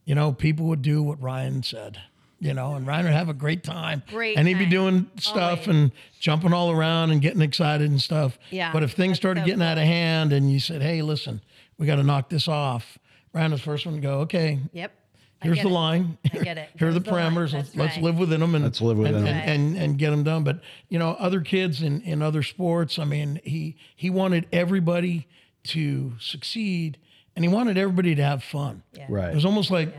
[0.06, 2.00] you know people would do what Ryan said.
[2.42, 4.02] You know, and Ryan would have a great time.
[4.10, 5.68] Great And he'd be doing stuff Always.
[5.68, 8.38] and jumping all around and getting excited and stuff.
[8.50, 11.42] Yeah, But if things started so getting out of hand and you said, hey, listen,
[11.78, 12.98] we got to knock this off,
[13.34, 14.94] Ryan was the first one to go, okay, Yep.
[15.42, 15.72] Here's the it.
[15.72, 16.18] line.
[16.34, 16.70] I get it.
[16.80, 17.54] Here are the the parameters.
[17.54, 19.36] Let's, let's live within them and Let's live within and, 'em.
[19.36, 20.44] and, and, and get them done.
[20.44, 20.60] But
[20.90, 25.28] you know, other kids in, in other sports, I mean, he he wanted everybody
[25.68, 26.98] to succeed
[27.38, 28.84] and he wanted everybody to have fun.
[28.94, 29.06] Yeah.
[29.08, 29.30] Right.
[29.30, 29.94] It was almost like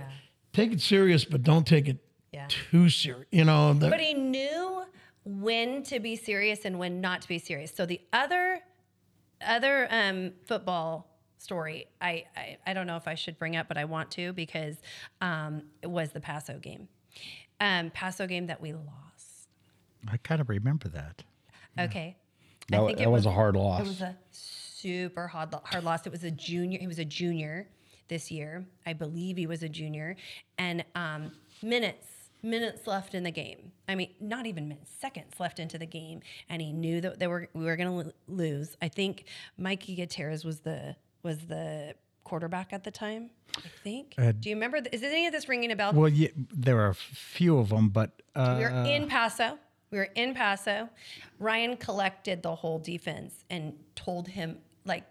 [0.53, 1.97] take it serious, but don't take it
[2.33, 2.47] Yeah.
[2.49, 3.27] too serious.
[3.31, 4.85] You know, the, But he knew
[5.25, 7.73] when to be serious and when not to be serious.
[7.75, 8.61] So the other
[9.47, 11.09] other um, football
[11.39, 14.33] story, I, I I don't know if I should bring up, but I want to
[14.33, 14.77] because
[15.21, 16.89] um, it was the Paso game,
[17.61, 19.49] um, Paso game that we lost.
[20.09, 21.23] I kind of remember that.
[21.79, 22.17] Okay,
[22.69, 23.81] That, wa- that was, a hard loss.
[23.81, 26.07] It was a super hard hard loss.
[26.07, 26.79] It was a junior.
[26.79, 27.69] He was a junior
[28.09, 28.67] this year.
[28.87, 30.17] I believe he was a junior,
[30.59, 32.07] and um, minutes
[32.43, 33.73] minutes left in the game.
[33.89, 37.27] I mean, not even minutes, seconds left into the game, and he knew that they
[37.27, 38.77] were we were going to lose.
[38.81, 39.25] I think
[39.59, 43.31] Mikey Gutierrez was the was the quarterback at the time.
[43.57, 44.15] I think.
[44.17, 44.81] Do you remember?
[44.81, 45.93] th- Is any of this ringing a bell?
[45.93, 49.59] Well, yeah, there are a few of them, but uh, we were in Paso.
[49.91, 50.89] We were in Paso.
[51.41, 55.03] Ryan collected the whole defense and told him, like,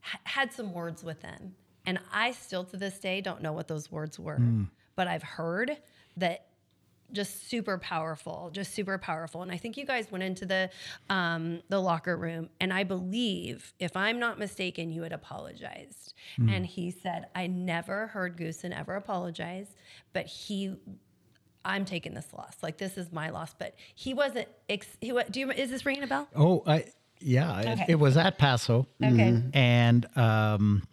[0.00, 1.56] ha- had some words with them.
[1.84, 4.40] And I still to this day don't know what those words were,
[4.94, 5.76] but I've heard
[6.16, 6.46] that
[7.12, 9.42] just super powerful, just super powerful.
[9.42, 10.70] And I think you guys went into the
[11.08, 16.14] um, the locker room, and I believe, if I'm not mistaken, you had apologized.
[16.38, 16.56] Mm.
[16.56, 19.68] And he said, "I never heard Goosen ever apologize,
[20.12, 20.76] but he."
[21.64, 22.54] I'm taking this loss.
[22.62, 24.46] Like this is my loss, but he wasn't.
[24.68, 26.28] Ex- he do you is this ringing a bell?
[26.36, 26.84] Oh, I
[27.18, 27.58] yeah.
[27.58, 27.72] Okay.
[27.72, 28.86] It, it, was at Paso.
[29.02, 29.12] Okay.
[29.12, 29.48] Mm-hmm.
[29.52, 30.84] And um,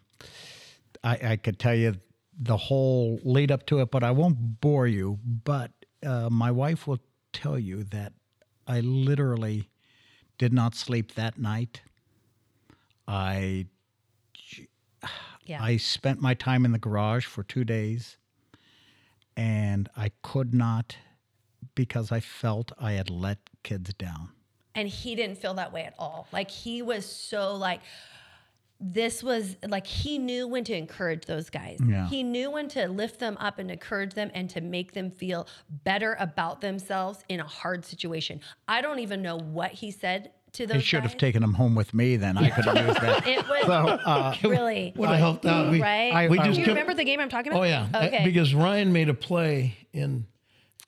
[1.04, 1.94] I, I could tell you
[2.40, 5.20] the whole lead up to it, but I won't bore you.
[5.24, 5.72] But
[6.06, 7.00] uh, my wife will
[7.32, 8.14] tell you that
[8.68, 9.70] I literally
[10.38, 11.82] did not sleep that night.
[13.08, 13.68] I
[15.46, 15.62] yeah.
[15.62, 18.18] I spent my time in the garage for two days,
[19.36, 20.98] and I could not
[21.76, 24.30] because I felt I had let kids down.
[24.76, 26.28] And he didn't feel that way at all.
[26.32, 27.82] Like he was so like
[28.80, 31.80] this was like he knew when to encourage those guys.
[31.86, 32.08] Yeah.
[32.08, 35.48] He knew when to lift them up and encourage them and to make them feel
[35.84, 38.42] better about themselves in a hard situation.
[38.68, 40.78] I don't even know what he said to those.
[40.78, 41.12] He should guys.
[41.12, 42.18] have taken them home with me.
[42.18, 43.28] Then I could have used that.
[43.28, 45.72] It was so, uh, really would have helped out.
[45.72, 46.14] We, right?
[46.14, 47.62] I, we just Do you remember the game I'm talking about?
[47.62, 48.24] Oh yeah, okay.
[48.26, 50.26] Because Ryan made a play in.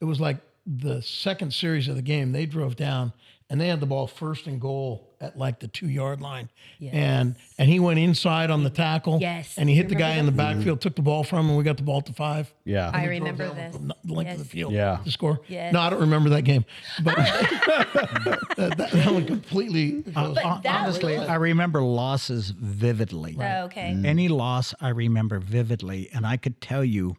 [0.01, 2.31] It was like the second series of the game.
[2.31, 3.13] They drove down
[3.49, 6.49] and they had the ball first and goal at like the two yard line.
[6.79, 6.93] Yes.
[6.93, 9.19] And and he went inside on the tackle.
[9.21, 9.55] Yes.
[9.57, 11.63] And he hit the guy in the backfield, took the ball from him, and we
[11.63, 12.51] got the ball to five.
[12.63, 12.89] Yeah.
[12.93, 13.75] I remember this.
[13.75, 14.37] The length yes.
[14.39, 14.73] of the field.
[14.73, 14.99] Yeah.
[15.03, 15.41] To score.
[15.47, 15.73] Yes.
[15.73, 16.65] No, I don't remember that game.
[17.03, 23.35] But that, that, that, one completely goes, uh, honestly, I remember losses vividly.
[23.35, 23.59] Right.
[23.59, 23.93] Oh, okay.
[23.95, 24.05] Mm.
[24.05, 27.15] Any loss I remember vividly, and I could tell you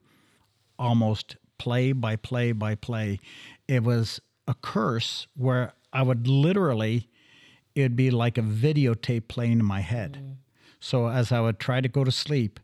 [0.78, 3.20] almost play by play by play.
[3.68, 7.08] It was a curse where I would literally,
[7.74, 10.18] it'd be like a videotape playing in my head.
[10.22, 10.36] Mm.
[10.80, 12.60] So as I would try to go to sleep,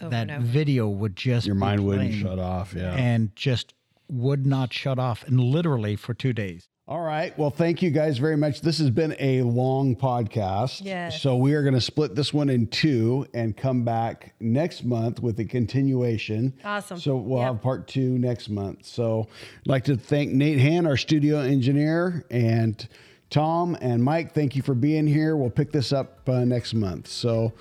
[0.00, 3.74] over that video would just your mind wouldn't shut off, yeah, and just
[4.10, 6.68] would not shut off, and literally for two days.
[6.86, 7.36] All right.
[7.38, 8.60] Well, thank you guys very much.
[8.60, 10.84] This has been a long podcast.
[10.84, 11.22] Yes.
[11.22, 15.18] So we are going to split this one in two and come back next month
[15.18, 16.52] with a continuation.
[16.62, 16.98] Awesome.
[16.98, 17.52] So we'll yep.
[17.52, 18.84] have part two next month.
[18.84, 22.86] So I'd like to thank Nate Han, our studio engineer, and
[23.30, 24.34] Tom and Mike.
[24.34, 25.38] Thank you for being here.
[25.38, 27.08] We'll pick this up uh, next month.
[27.08, 27.54] So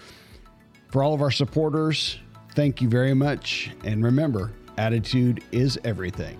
[0.92, 2.20] for all of our supporters,
[2.56, 3.72] thank you very much.
[3.86, 6.38] And remember, attitude is everything.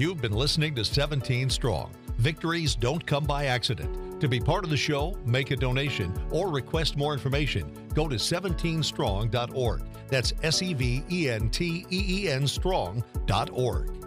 [0.00, 1.92] You've been listening to 17 Strong.
[2.16, 4.18] Victories don't come by accident.
[4.22, 8.16] To be part of the show, make a donation, or request more information, go to
[8.16, 9.82] 17strong.org.
[10.08, 13.99] That's S E V E N T E E N strong.org.